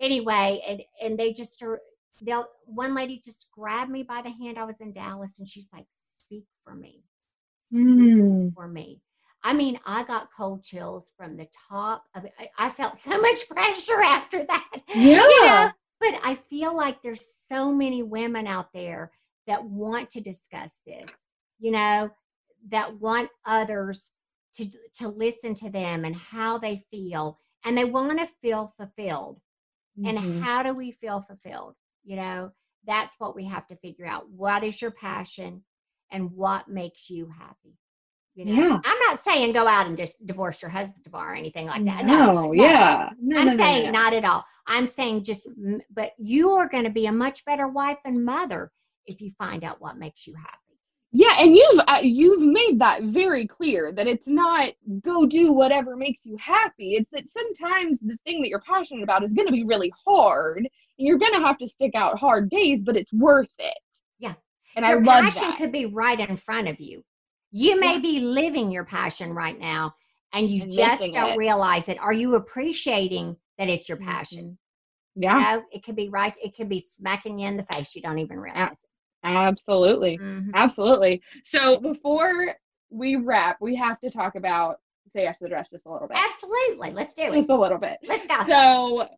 anyway, 0.00 0.62
and 0.66 0.82
and 1.02 1.18
they 1.18 1.32
just 1.32 1.62
are. 1.62 1.80
They'll 2.22 2.46
one 2.66 2.94
lady 2.94 3.20
just 3.24 3.46
grabbed 3.52 3.90
me 3.90 4.02
by 4.02 4.22
the 4.22 4.30
hand. 4.30 4.58
I 4.58 4.64
was 4.64 4.80
in 4.80 4.92
Dallas, 4.92 5.34
and 5.38 5.48
she's 5.48 5.68
like, 5.72 5.86
"Speak 6.24 6.44
for 6.64 6.74
me, 6.74 7.02
speak 7.66 7.80
Mm. 7.80 8.54
for 8.54 8.68
me." 8.68 9.00
I 9.42 9.54
mean, 9.54 9.80
I 9.86 10.04
got 10.04 10.28
cold 10.36 10.62
chills 10.62 11.06
from 11.16 11.36
the 11.38 11.48
top 11.68 12.04
of 12.14 12.26
it. 12.26 12.32
I, 12.38 12.50
I 12.58 12.70
felt 12.70 12.98
so 12.98 13.10
much 13.20 13.48
pressure 13.48 14.02
after 14.02 14.44
that. 14.44 14.70
you 14.94 15.16
know? 15.16 15.28
Yeah. 15.42 15.70
But 15.98 16.14
I 16.22 16.34
feel 16.34 16.74
like 16.76 17.02
there's 17.02 17.24
so 17.48 17.72
many 17.72 18.02
women 18.02 18.46
out 18.46 18.72
there 18.74 19.12
that 19.46 19.64
want 19.64 20.10
to 20.10 20.20
discuss 20.20 20.78
this, 20.86 21.06
you 21.58 21.70
know, 21.72 22.10
that 22.68 23.00
want 23.00 23.30
others 23.46 24.10
to 24.56 24.66
to 24.96 25.08
listen 25.08 25.54
to 25.54 25.70
them 25.70 26.04
and 26.04 26.14
how 26.16 26.58
they 26.58 26.84
feel 26.90 27.38
and 27.64 27.76
they 27.78 27.84
want 27.84 28.18
to 28.18 28.26
feel 28.42 28.66
fulfilled. 28.66 29.40
Mhm. 29.98 30.08
And 30.08 30.42
how 30.44 30.62
do 30.62 30.74
we 30.74 30.92
feel 30.92 31.20
fulfilled? 31.22 31.76
You 32.04 32.16
know, 32.16 32.50
that's 32.86 33.14
what 33.18 33.36
we 33.36 33.44
have 33.46 33.66
to 33.68 33.76
figure 33.76 34.06
out. 34.06 34.28
What 34.30 34.64
is 34.64 34.80
your 34.80 34.90
passion 34.90 35.62
and 36.10 36.30
what 36.32 36.68
makes 36.68 37.10
you 37.10 37.28
happy? 37.38 37.76
You 38.34 38.46
know, 38.46 38.52
Yeah. 38.54 38.80
I'm 38.84 38.98
not 39.00 39.18
saying 39.18 39.52
go 39.52 39.66
out 39.66 39.86
and 39.86 39.96
just 39.96 40.24
divorce 40.24 40.62
your 40.62 40.70
husband 40.70 41.04
tomorrow 41.04 41.32
or 41.32 41.34
anything 41.34 41.66
like 41.66 41.84
that. 41.84 42.04
No, 42.06 42.32
No, 42.32 42.52
yeah. 42.52 43.10
No, 43.20 43.38
I'm 43.38 43.48
no, 43.48 43.56
saying 43.56 43.86
no. 43.86 43.90
not 43.90 44.14
at 44.14 44.24
all. 44.24 44.44
I'm 44.66 44.86
saying 44.86 45.24
just, 45.24 45.48
but 45.92 46.12
you 46.18 46.52
are 46.52 46.68
going 46.68 46.84
to 46.84 46.90
be 46.90 47.06
a 47.06 47.12
much 47.12 47.44
better 47.44 47.68
wife 47.68 47.98
and 48.04 48.24
mother 48.24 48.70
if 49.06 49.20
you 49.20 49.30
find 49.32 49.64
out 49.64 49.80
what 49.80 49.98
makes 49.98 50.26
you 50.26 50.34
happy. 50.34 50.56
Yeah, 51.12 51.34
and 51.40 51.56
you've 51.56 51.80
uh, 51.88 51.98
you've 52.02 52.42
made 52.46 52.78
that 52.78 53.02
very 53.02 53.44
clear 53.44 53.90
that 53.90 54.06
it's 54.06 54.28
not 54.28 54.72
go 55.02 55.26
do 55.26 55.52
whatever 55.52 55.96
makes 55.96 56.24
you 56.24 56.36
happy. 56.36 56.94
It's 56.94 57.10
that 57.10 57.28
sometimes 57.28 57.98
the 57.98 58.16
thing 58.24 58.40
that 58.42 58.48
you're 58.48 58.60
passionate 58.60 59.02
about 59.02 59.24
is 59.24 59.34
going 59.34 59.48
to 59.48 59.52
be 59.52 59.64
really 59.64 59.92
hard, 60.06 60.68
you're 61.00 61.18
going 61.18 61.32
to 61.32 61.40
have 61.40 61.58
to 61.58 61.66
stick 61.68 61.92
out 61.94 62.18
hard 62.18 62.50
days, 62.50 62.82
but 62.82 62.96
it's 62.96 63.12
worth 63.12 63.48
it. 63.58 63.74
Yeah. 64.18 64.34
and 64.76 64.84
your 64.86 64.98
I 65.00 65.02
love 65.02 65.24
passion 65.32 65.48
that. 65.48 65.58
could 65.58 65.72
be 65.72 65.86
right 65.86 66.20
in 66.20 66.36
front 66.36 66.68
of 66.68 66.78
you. 66.78 67.02
You 67.50 67.80
may 67.80 67.94
Yeah. 67.94 68.00
be 68.00 68.20
living 68.20 68.70
your 68.70 68.84
passion 68.84 69.32
right 69.32 69.58
now 69.58 69.94
and 70.32 70.48
you 70.48 70.62
And 70.62 70.72
just 70.72 71.02
don't 71.02 71.30
it. 71.30 71.36
realize 71.36 71.88
it. 71.88 71.98
Are 71.98 72.12
you 72.12 72.36
appreciating 72.36 73.36
that 73.58 73.68
it's 73.68 73.88
your 73.88 73.98
passion? 73.98 74.44
Mhm. 75.16 75.22
Yeah, 75.22 75.36
You 75.36 75.42
know, 75.58 75.64
it 75.72 75.82
could 75.82 75.96
be 75.96 76.08
right, 76.08 76.34
it 76.42 76.54
could 76.56 76.68
be 76.68 76.78
smacking 76.78 77.38
you 77.40 77.48
in 77.48 77.56
the 77.56 77.64
face. 77.72 77.96
You 77.96 78.02
don't 78.02 78.18
even 78.20 78.38
realize 78.38 78.84
absolutely, 79.24 80.14
it. 80.14 80.20
Mhm. 80.20 80.50
absolutely. 80.54 81.20
So 81.44 81.80
before 81.80 82.54
we 82.90 83.16
wrap, 83.16 83.56
we 83.60 83.74
have 83.76 83.98
to 84.00 84.10
talk 84.10 84.34
about 84.36 84.78
say 85.12 85.22
yes 85.22 85.38
to 85.38 85.44
the 85.44 85.48
dress 85.50 85.70
just 85.70 85.86
a 85.86 85.90
little 85.90 86.06
bit, 86.06 86.16
Absolutely. 86.16 86.92
Let's 86.92 87.12
do 87.12 87.22
it. 87.22 87.32
just 87.32 87.50
a 87.50 87.56
little 87.56 87.78
bit. 87.78 87.98
Let's 88.04 88.26
go. 88.26 88.44
So, 88.46 89.08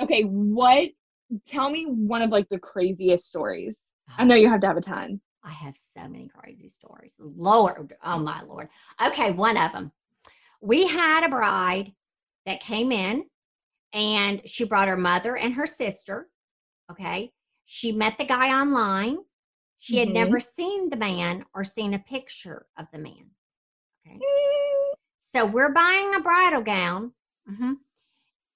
okay, 0.00 0.22
what? 0.22 0.88
Tell 1.46 1.70
me 1.70 1.84
one 1.86 2.22
of 2.22 2.30
like 2.30 2.48
the 2.48 2.58
craziest 2.58 3.26
stories. 3.26 3.78
I 4.16 4.24
know 4.24 4.34
you 4.34 4.48
have 4.48 4.60
to 4.60 4.66
have 4.66 4.76
a 4.76 4.80
ton. 4.80 5.20
I 5.42 5.50
have 5.50 5.74
so 5.94 6.02
many 6.08 6.28
crazy 6.28 6.68
stories. 6.70 7.14
Lord, 7.18 7.94
oh 8.04 8.18
my 8.18 8.42
Lord. 8.42 8.68
Okay, 9.04 9.30
one 9.32 9.56
of 9.56 9.72
them. 9.72 9.92
We 10.60 10.86
had 10.86 11.24
a 11.24 11.28
bride 11.28 11.92
that 12.46 12.60
came 12.60 12.92
in 12.92 13.24
and 13.92 14.40
she 14.46 14.64
brought 14.64 14.88
her 14.88 14.96
mother 14.96 15.36
and 15.36 15.54
her 15.54 15.66
sister. 15.66 16.28
Okay. 16.90 17.32
She 17.66 17.92
met 17.92 18.16
the 18.18 18.24
guy 18.24 18.48
online. 18.58 19.18
She 19.78 19.98
had 19.98 20.08
Mhm. 20.08 20.12
never 20.12 20.40
seen 20.40 20.88
the 20.88 20.96
man 20.96 21.44
or 21.54 21.64
seen 21.64 21.92
a 21.94 21.98
picture 21.98 22.66
of 22.78 22.86
the 22.92 22.98
man. 22.98 23.30
Okay. 24.06 24.20
So 25.22 25.44
we're 25.44 25.72
buying 25.72 26.14
a 26.14 26.20
bridal 26.20 26.62
gown 26.62 27.12
mhm, 27.48 27.78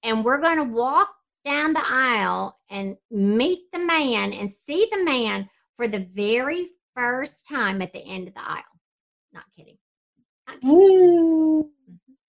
and 0.03 0.25
we're 0.25 0.38
going 0.41 0.59
to 0.59 0.64
walk 0.64 1.14
down 1.49 1.73
the 1.73 1.83
aisle 1.85 2.59
and 2.71 2.97
meet 3.11 3.61
the 3.73 3.79
man 3.79 4.33
and 4.33 4.51
see 4.51 4.87
the 4.93 5.03
man 5.03 5.49
for 5.77 5.89
the 5.89 6.07
very 6.13 6.69
first 6.95 7.47
time 7.49 7.81
at 7.81 7.93
the 7.93 8.05
end 8.05 8.29
of 8.29 8.35
the 8.35 8.41
aisle. 8.41 8.63
Not 9.33 9.45
kidding. 9.57 9.79
Not 10.47 10.61
kidding. 10.61 11.71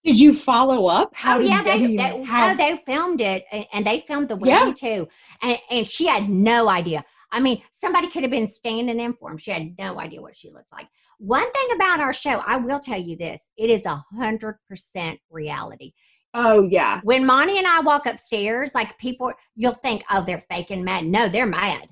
Did 0.06 0.20
you 0.20 0.34
follow 0.34 0.86
up? 0.86 1.12
How 1.14 1.36
oh 1.36 1.40
did 1.40 1.48
yeah, 1.50 1.64
they, 1.64 1.88
they, 1.88 1.96
they, 1.98 2.24
how- 2.24 2.54
no, 2.54 2.58
they 2.58 2.82
filmed 2.86 3.20
it 3.20 3.44
and 3.74 3.86
they 3.86 4.00
filmed 4.08 4.30
the 4.30 4.38
Yeah. 4.42 4.60
wedding 4.60 4.74
too. 4.74 5.08
And, 5.42 5.58
and 5.70 5.88
she 5.88 6.08
had 6.08 6.30
no 6.30 6.70
idea. 6.70 7.04
I 7.32 7.40
mean, 7.42 7.62
somebody 7.74 8.10
could 8.10 8.24
have 8.24 8.32
been 8.32 8.48
standing 8.48 9.00
in 9.00 9.14
for 9.14 9.30
him. 9.32 9.38
She 9.38 9.52
had 9.52 9.76
no 9.78 10.00
idea 10.00 10.22
what 10.22 10.36
she 10.36 10.50
looked 10.50 10.72
like. 10.72 10.88
One 11.20 11.52
thing 11.52 11.68
about 11.76 12.00
our 12.00 12.14
show, 12.14 12.42
I 12.48 12.56
will 12.56 12.80
tell 12.80 13.00
you 13.00 13.18
this: 13.18 13.50
it 13.58 13.70
is 13.70 13.86
a 13.86 14.02
hundred 14.18 14.58
percent 14.70 15.20
reality. 15.30 15.92
Oh 16.34 16.68
yeah. 16.70 17.02
When 17.04 17.26
Monte 17.26 17.58
and 17.58 17.66
I 17.68 17.80
walk 17.80 18.06
upstairs, 18.06 18.76
like 18.76 18.98
people, 19.00 19.32
you'll 19.56 19.74
think, 19.74 20.04
oh, 20.12 20.24
they're 20.26 20.44
faking 20.50 20.84
mad. 20.84 21.06
No, 21.06 21.28
they're 21.28 21.46
mad. 21.48 21.88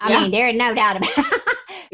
I 0.00 0.10
Yeah. 0.10 0.20
mean, 0.22 0.30
there's 0.32 0.56
no 0.56 0.74
doubt 0.74 0.96
about 0.96 1.10
it. 1.18 1.42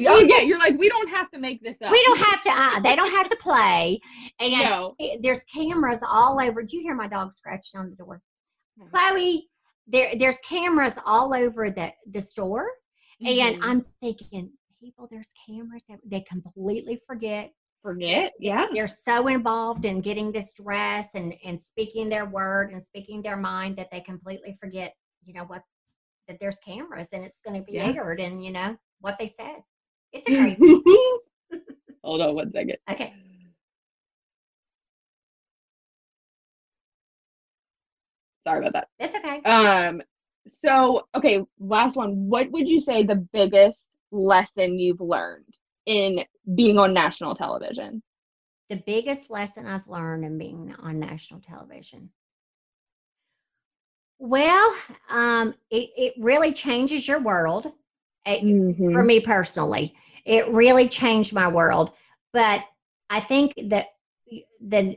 Oh 0.09 0.21
yeah. 0.27 0.41
You're 0.41 0.59
like 0.59 0.79
we 0.79 0.89
don't 0.89 1.09
have 1.11 1.31
to 1.33 1.39
make 1.39 1.63
this 1.63 1.77
up. 1.83 1.91
we 1.93 2.03
don't 2.05 2.19
have 2.21 2.43
to, 2.43 2.51
uh, 2.51 2.81
they 2.81 2.97
don't 2.97 3.11
have 3.13 3.29
to 3.29 3.37
play. 3.37 4.01
And 4.41 4.53
No. 4.53 4.95
it- 4.99 5.21
there's 5.23 5.41
cameras 5.45 6.01
all 6.09 6.41
over. 6.41 6.63
Do 6.63 6.77
you 6.77 6.83
hear 6.83 6.95
my 6.95 7.07
dog 7.09 7.35
scratching 7.35 7.79
on 7.81 7.91
the 7.91 7.97
door? 7.97 8.23
Mhm. 8.81 8.91
Chloe, 8.91 9.49
there, 9.87 10.13
there's 10.19 10.39
cameras 10.39 10.95
all 11.05 11.35
over 11.35 11.71
the, 11.71 11.93
the 12.11 12.21
store. 12.23 12.67
And 13.21 13.29
Mhm. 13.57 13.59
I'm 13.63 13.87
thinking, 14.01 14.51
people, 14.81 15.07
there's 15.11 15.29
cameras 15.47 15.85
that 15.89 16.01
they 16.05 16.23
completely 16.23 17.01
forget. 17.07 17.53
Forget. 17.85 18.33
Yeah. 18.41 18.67
They're 18.73 18.87
so 18.89 19.29
involved 19.29 19.85
in 19.85 20.01
getting 20.01 20.33
this 20.33 20.53
dress 20.55 21.09
and, 21.15 21.35
and 21.45 21.61
speaking 21.61 22.09
their 22.09 22.25
word 22.25 22.73
and 22.73 22.83
speaking 22.83 23.23
their 23.23 23.37
mind 23.37 23.77
that 23.77 23.89
they 23.93 24.01
completely 24.01 24.57
forget, 24.61 24.95
you 25.25 25.35
know, 25.35 25.45
what 25.45 25.63
that 26.27 26.39
there's 26.41 26.57
cameras 26.65 27.09
and 27.13 27.23
it's 27.23 27.39
going 27.47 27.61
to 27.61 27.65
be 27.65 27.77
Yeah. 27.77 27.93
aired 27.95 28.19
and, 28.19 28.43
you 28.43 28.51
know, 28.51 28.75
what 29.01 29.17
they 29.19 29.29
said. 29.29 29.57
It's 30.13 30.27
a 30.29 30.35
crazy. 30.35 30.81
Hold 32.05 32.23
on 32.23 32.35
one 32.35 32.51
second. 32.53 32.77
okay. 32.91 33.13
Sorry 38.47 38.59
about 38.67 38.73
that. 38.75 38.89
That's 38.99 39.15
okay. 39.17 39.41
Um. 39.43 40.03
So 40.47 41.07
okay, 41.15 41.43
last 41.59 41.97
one. 41.97 42.29
What 42.29 42.51
would 42.51 42.69
you 42.69 42.79
say 42.79 43.03
the 43.03 43.27
biggest 43.33 43.89
lesson 44.13 44.79
you've 44.79 45.01
learned 45.01 45.47
in 45.87 46.25
being 46.55 46.79
on 46.79 46.93
national 46.95 47.35
television? 47.35 48.03
the 48.71 48.83
biggest 48.87 49.31
lesson 49.31 49.67
I've 49.67 49.87
learned 49.87 50.25
in 50.25 50.39
being 50.39 50.75
on 50.79 50.99
national 50.99 51.41
television? 51.41 52.09
Well, 54.19 54.75
um, 55.11 55.55
it, 55.71 55.91
it 55.97 56.15
really 56.19 56.53
changes 56.53 57.07
your 57.07 57.21
world. 57.21 57.67
It- 58.25 58.43
Mm-hmm. 58.43 58.93
For 58.93 59.03
me 59.05 59.21
personally, 59.21 59.95
it 60.25 60.49
really 60.49 60.89
changed 60.89 61.35
my 61.35 61.49
world. 61.49 61.91
But 62.33 62.63
I 63.11 63.21
think 63.21 63.53
that 63.69 63.89
the 64.61 64.97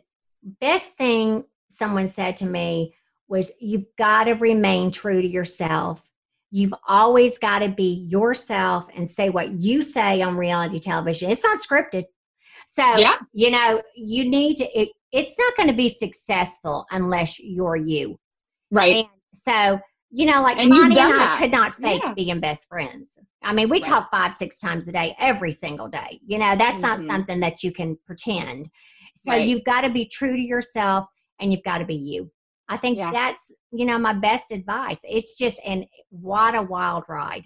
best 0.61 0.93
thing 0.93 1.43
someone 1.69 2.07
said 2.07 2.37
to 2.37 2.45
me 2.45 2.95
was 3.27 3.51
you've 3.59 3.85
got 3.97 4.23
to 4.25 4.33
remain 4.33 4.91
true 4.91 5.21
to 5.21 5.27
yourself. 5.27 6.07
You've 6.51 6.73
always 6.87 7.37
got 7.39 7.59
to 7.59 7.69
be 7.69 8.05
yourself 8.09 8.87
and 8.95 9.09
say 9.09 9.29
what 9.29 9.49
you 9.51 9.81
say 9.81 10.21
on 10.21 10.37
reality 10.37 10.79
television. 10.79 11.29
It's 11.29 11.43
not 11.43 11.59
scripted. 11.61 12.05
So, 12.67 12.97
Yeah. 12.97 13.15
you 13.33 13.49
know, 13.51 13.81
you 13.95 14.29
need 14.29 14.57
to, 14.57 14.79
it, 14.79 14.89
it's 15.11 15.37
not 15.37 15.55
going 15.57 15.69
to 15.69 15.75
be 15.75 15.89
successful 15.89 16.85
unless 16.91 17.39
you're 17.39 17.75
you. 17.75 18.17
Right. 18.71 18.97
And 18.97 19.07
so, 19.33 19.79
you 20.09 20.25
know, 20.25 20.41
like 20.41 20.57
And 20.57 20.71
and 20.71 20.93
I 20.93 20.95
that. 20.95 21.37
could 21.39 21.51
not 21.51 21.73
fake 21.75 22.01
Yeah. 22.03 22.13
being 22.13 22.39
best 22.39 22.67
friends. 22.69 23.17
I 23.43 23.51
mean, 23.53 23.67
we 23.69 23.77
Right. 23.77 23.83
talk 23.83 24.09
five, 24.11 24.33
six 24.33 24.57
times 24.57 24.87
a 24.87 24.91
day, 24.93 25.15
every 25.19 25.51
single 25.51 25.87
day. 25.89 26.19
You 26.25 26.37
know, 26.37 26.55
that's 26.57 26.79
Mhm. 26.79 26.83
not 26.83 27.01
something 27.01 27.39
that 27.41 27.63
you 27.63 27.71
can 27.73 27.97
pretend. 28.05 28.69
So 29.17 29.31
Right. 29.31 29.47
you've 29.47 29.63
got 29.65 29.81
to 29.81 29.89
be 29.89 30.05
true 30.05 30.33
to 30.35 30.41
yourself 30.41 31.07
and 31.39 31.51
you've 31.51 31.63
got 31.63 31.79
to 31.79 31.85
be 31.85 31.95
you. 31.95 32.31
I 32.69 32.77
think 32.77 32.97
Yeah. 32.97 33.11
that's, 33.11 33.51
you 33.71 33.85
know, 33.85 33.97
my 33.97 34.13
best 34.13 34.45
advice. 34.51 34.99
It's 35.03 35.35
just, 35.35 35.57
and 35.65 35.85
what 36.09 36.55
a 36.55 36.61
wild 36.61 37.03
ride. 37.07 37.43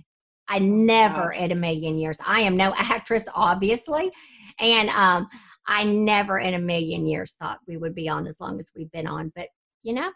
I 0.48 0.60
never 0.60 1.34
Wow. 1.34 1.46
in 1.46 1.52
a 1.52 1.56
million 1.56 1.98
years, 1.98 2.18
I 2.26 2.42
am 2.42 2.58
no 2.58 2.74
actress, 2.78 3.24
obviously. 3.34 4.12
And 4.60 4.90
um, 4.90 5.28
I 5.68 5.84
never 5.84 6.40
in 6.40 6.54
a 6.54 6.60
million 6.60 7.08
years 7.08 7.36
thought 7.40 7.60
we 7.68 7.78
would 7.78 7.96
be 7.96 8.10
on 8.10 8.28
as 8.28 8.40
long 8.40 8.60
as 8.60 8.70
we've 8.76 8.92
been 8.92 9.08
on. 9.08 9.32
But, 9.36 9.48
you 9.84 9.94
know, 9.94 10.12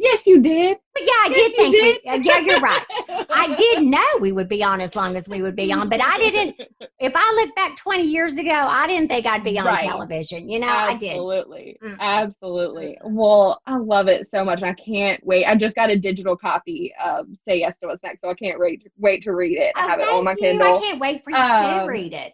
Yes, 0.00 0.26
you 0.28 0.40
did. 0.40 0.78
but 0.94 1.02
yeah, 1.02 1.10
I 1.12 1.28
Yes, 1.32 1.50
did 1.50 1.52
you 1.52 1.56
think 1.58 1.74
did. 2.04 2.22
we, 2.22 2.24
yeah, 2.24 2.38
you're 2.38 2.60
right. 2.60 2.84
I 3.30 3.54
did 3.58 3.84
know 3.84 4.04
we 4.20 4.30
would 4.30 4.48
be 4.48 4.62
on 4.62 4.80
as 4.80 4.94
long 4.94 5.16
as 5.16 5.28
we 5.28 5.42
would 5.42 5.56
be 5.56 5.72
on, 5.72 5.88
but 5.88 6.00
I 6.02 6.18
didn't. 6.18 6.56
If 7.00 7.12
I 7.14 7.32
look 7.36 7.54
back 7.54 7.76
20 7.76 8.02
years 8.02 8.36
ago, 8.38 8.50
I 8.50 8.88
didn't 8.88 9.08
think 9.08 9.24
I'd 9.24 9.44
be 9.44 9.56
on 9.56 9.66
Right. 9.66 9.86
television. 9.88 10.48
You 10.48 10.58
know, 10.58 10.66
I 10.66 10.94
did. 10.94 11.10
Absolutely. 11.10 11.78
Mm. 11.80 11.96
Absolutely. 12.00 12.98
Well, 13.04 13.60
I 13.66 13.76
love 13.76 14.08
it 14.08 14.28
so 14.28 14.44
much. 14.44 14.64
I 14.64 14.72
can't 14.72 15.24
wait. 15.24 15.44
I 15.44 15.54
just 15.54 15.76
got 15.76 15.90
a 15.90 15.96
digital 15.98 16.36
copy 16.36 16.92
of 17.02 17.28
Say 17.44 17.60
Yes 17.60 17.78
to 17.78 17.86
What's 17.86 18.02
Next, 18.02 18.20
so 18.22 18.30
I 18.30 18.34
can't 18.34 18.58
wait 18.58 18.82
wait 18.98 19.22
to 19.22 19.32
read 19.32 19.58
it. 19.58 19.72
I 19.76 19.84
Oh, 19.84 19.88
have 19.90 20.00
it 20.00 20.08
on 20.08 20.24
my 20.24 20.32
you. 20.32 20.38
Kindle. 20.38 20.76
I 20.76 20.80
can't 20.80 20.98
wait 21.00 21.22
for 21.22 21.30
you 21.30 21.36
Um, 21.36 21.80
to 21.82 21.86
read 21.86 22.12
it. 22.14 22.32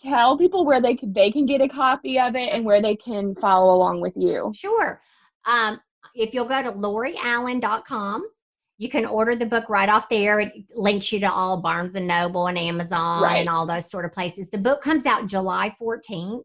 Tell 0.00 0.38
people 0.38 0.64
where 0.64 0.80
they 0.80 0.94
can 0.94 1.12
they 1.12 1.32
can 1.32 1.44
get 1.46 1.60
a 1.60 1.68
copy 1.68 2.20
of 2.20 2.36
it 2.36 2.50
and 2.52 2.64
where 2.64 2.80
they 2.80 2.94
can 2.94 3.34
follow 3.34 3.74
along 3.74 4.00
with 4.00 4.12
you. 4.16 4.52
Sure. 4.54 5.00
Um, 5.44 5.80
if 6.14 6.34
you'll 6.34 6.44
go 6.44 6.62
to 6.62 6.72
loriallen.com, 6.72 8.26
you 8.78 8.88
can 8.88 9.06
order 9.06 9.36
the 9.36 9.46
book 9.46 9.68
right 9.68 9.88
off 9.88 10.08
there. 10.08 10.40
It 10.40 10.52
links 10.74 11.12
you 11.12 11.20
to 11.20 11.30
all 11.32 11.60
Barnes 11.60 11.94
and 11.94 12.06
Noble 12.06 12.48
and 12.48 12.58
Amazon 12.58 13.22
Right. 13.22 13.38
and 13.38 13.48
all 13.48 13.66
those 13.66 13.88
sort 13.90 14.04
of 14.04 14.12
places. 14.12 14.50
The 14.50 14.58
book 14.58 14.80
comes 14.82 15.06
out 15.06 15.26
July 15.26 15.72
14th. 15.80 16.42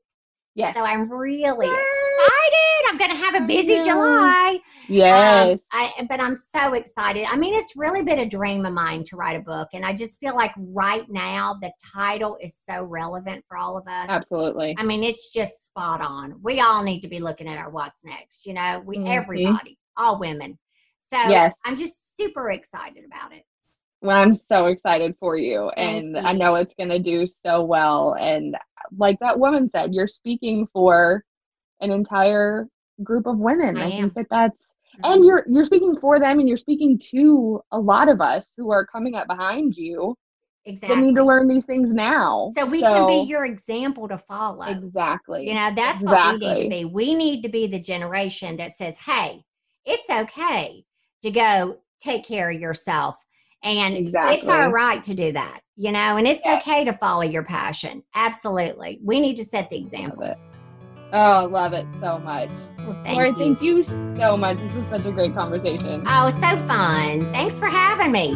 Yes. 0.58 0.76
So 0.76 0.82
I'm 0.82 1.08
really 1.12 1.68
excited. 1.68 2.90
I'm 2.90 2.98
going 2.98 3.12
to 3.12 3.16
have 3.16 3.36
a 3.36 3.46
busy 3.46 3.76
know. 3.76 3.84
July. 3.84 4.60
Yes. 4.88 5.52
Um, 5.52 5.60
I, 5.72 5.92
but 6.10 6.20
I'm 6.20 6.36
so 6.36 6.74
excited. 6.74 7.26
I 7.30 7.38
mean, 7.38 7.54
it's 7.54 7.76
really 7.76 8.02
been 8.02 8.20
a 8.20 8.28
dream 8.28 8.66
of 8.66 8.74
mine 8.74 9.04
to 9.06 9.16
write 9.16 9.36
a 9.36 9.40
book. 9.40 9.68
And 9.74 9.86
I 9.86 9.94
just 9.94 10.20
feel 10.20 10.36
like 10.36 10.52
right 10.74 11.08
now 11.10 11.58
the 11.62 11.72
title 11.94 12.40
is 12.42 12.58
so 12.60 12.82
relevant 12.82 13.46
for 13.48 13.56
all 13.56 13.78
of 13.78 13.88
us. 13.88 14.08
Absolutely. 14.10 14.76
I 14.80 14.84
mean, 14.84 15.04
it's 15.04 15.32
just 15.32 15.68
spot 15.68 16.02
on. 16.02 16.40
We 16.42 16.60
all 16.60 16.82
need 16.82 17.02
to 17.02 17.08
be 17.08 17.20
looking 17.20 17.48
at 17.48 17.60
our 17.60 17.70
what's 17.70 18.04
next, 18.04 18.48
you 18.48 18.56
know, 18.56 18.82
we 18.84 18.98
Mhm. 18.98 19.16
everybody, 19.16 19.78
all 19.96 20.20
women. 20.20 20.58
So 21.04 21.18
Yes. 21.18 21.56
I'm 21.66 21.78
just 21.78 22.18
super 22.18 22.50
excited 22.50 23.06
about 23.06 23.32
it. 23.32 23.44
Well, 24.02 24.18
I'm 24.18 24.36
so 24.36 24.68
excited 24.68 25.16
for 25.20 25.38
you, 25.38 25.72
Thank 25.76 26.16
and 26.16 26.18
I 26.28 26.34
know 26.34 26.56
it's 26.56 26.76
going 26.76 26.90
to 26.90 27.02
do 27.02 27.26
so 27.26 27.64
well. 27.64 28.16
And 28.20 28.56
like 28.96 29.18
that 29.20 29.40
woman 29.40 29.70
said, 29.70 29.94
you're 29.94 30.08
speaking 30.08 30.68
for 30.72 31.24
an 31.82 31.92
entire 31.92 32.68
group 33.04 33.26
of 33.26 33.38
women. 33.38 33.78
I 33.78 33.88
I, 33.88 33.90
think 33.90 34.14
that 34.14 34.28
that's 34.30 34.68
and 35.04 35.22
mm-hmm. 35.22 35.24
you're 35.24 35.46
you're 35.50 35.66
speaking 35.66 35.98
for 35.98 36.20
them 36.20 36.40
and 36.40 36.48
you're 36.48 36.58
speaking 36.58 37.00
to 37.12 37.62
a 37.72 37.80
lot 37.80 38.10
of 38.10 38.22
us 38.22 38.54
who 38.58 38.72
are 38.72 38.86
coming 38.86 39.16
up 39.16 39.28
behind 39.28 39.76
you 39.76 40.16
exactly. 40.66 40.96
that 40.96 41.02
need 41.02 41.16
to 41.16 41.26
learn 41.26 41.48
these 41.48 41.66
things 41.66 41.94
now. 41.94 42.52
so 42.56 42.66
we 42.66 42.82
can 42.82 43.08
be 43.08 43.28
your 43.28 43.46
example 43.46 44.08
to 44.08 44.18
follow. 44.18 44.66
exactly. 44.66 45.48
You 45.48 45.54
know, 45.54 45.72
that's 45.76 46.04
what 46.04 46.34
we 46.34 46.40
need 46.40 46.46
Exactly. 46.46 46.64
to 46.64 46.70
be. 46.70 46.86
We 46.86 47.16
need 47.16 47.42
to 47.44 47.50
be 47.50 47.68
the 47.68 47.80
generation 47.80 48.58
that 48.58 48.74
says, 48.74 48.96
hey, 48.98 49.44
it's 49.86 50.10
okay 50.10 50.84
to 51.22 51.32
go 51.32 51.78
take 52.02 52.26
care 52.26 52.52
of 52.52 52.60
yourself. 52.60 53.16
And 53.64 53.96
it's 53.96 54.08
Exactly. 54.10 54.50
all 54.50 54.70
right 54.70 55.04
to 55.04 55.14
do 55.14 55.32
that, 55.34 55.62
you 55.76 55.92
know, 55.92 56.18
and 56.18 56.28
it's 56.28 56.44
Yes. 56.46 56.62
okay 56.62 56.84
to 56.86 56.94
follow 56.94 57.24
your 57.24 57.44
passion. 57.44 58.04
Absolutely. 58.16 59.00
We 59.04 59.20
need 59.20 59.36
to 59.38 59.46
set 59.46 59.70
the 59.70 59.78
example. 59.78 60.24
it. 60.24 60.38
Oh, 61.14 61.48
love 61.50 61.72
it 61.74 61.86
so 62.02 62.20
much. 62.20 62.50
Well, 62.80 62.98
thank 63.04 63.16
Lori, 63.18 63.30
you. 63.30 63.36
thank 63.36 63.62
you 63.62 63.84
so 63.84 64.36
much. 64.38 64.58
This 64.58 64.72
was 64.74 64.86
such 64.90 65.06
a 65.06 65.12
great 65.12 65.34
conversation. 65.34 66.04
Oh, 66.08 66.30
so 66.30 66.58
fun. 66.68 67.22
Thanks 67.32 67.58
for 67.58 67.68
having 67.68 68.12
me. 68.12 68.34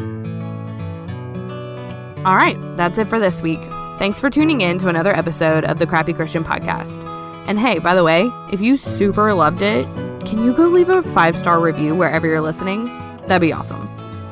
All 2.24 2.36
right, 2.36 2.56
that's 2.78 2.98
it 3.00 3.08
for 3.08 3.20
this 3.20 3.42
week. 3.42 3.60
Thanks 3.98 4.20
for 4.22 4.30
tuning 4.30 4.62
in 4.62 4.78
to 4.80 4.88
another 4.90 5.16
episode 5.16 5.66
of 5.66 5.80
the 5.80 5.88
Crappy 5.88 6.14
Christian 6.14 6.44
Podcast. 6.44 7.04
And 7.48 7.60
hey, 7.60 7.80
by 7.80 7.96
the 7.96 8.04
way, 8.04 8.30
if 8.54 8.62
you 8.62 8.76
super 8.78 9.34
loved 9.34 9.62
it, 9.62 9.86
can 10.26 10.44
you 10.46 10.54
go 10.54 10.64
leave 10.68 10.90
a 10.90 11.02
five 11.02 11.36
star 11.36 11.60
review 11.60 11.96
wherever 11.96 12.28
you're 12.28 12.42
listening? 12.42 12.86
That'd 13.28 13.42
be 13.42 13.52
awesome. 13.52 13.88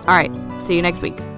All 0.08 0.16
right, 0.16 0.32
see 0.60 0.76
you 0.76 0.82
next 0.82 1.02
week. 1.02 1.29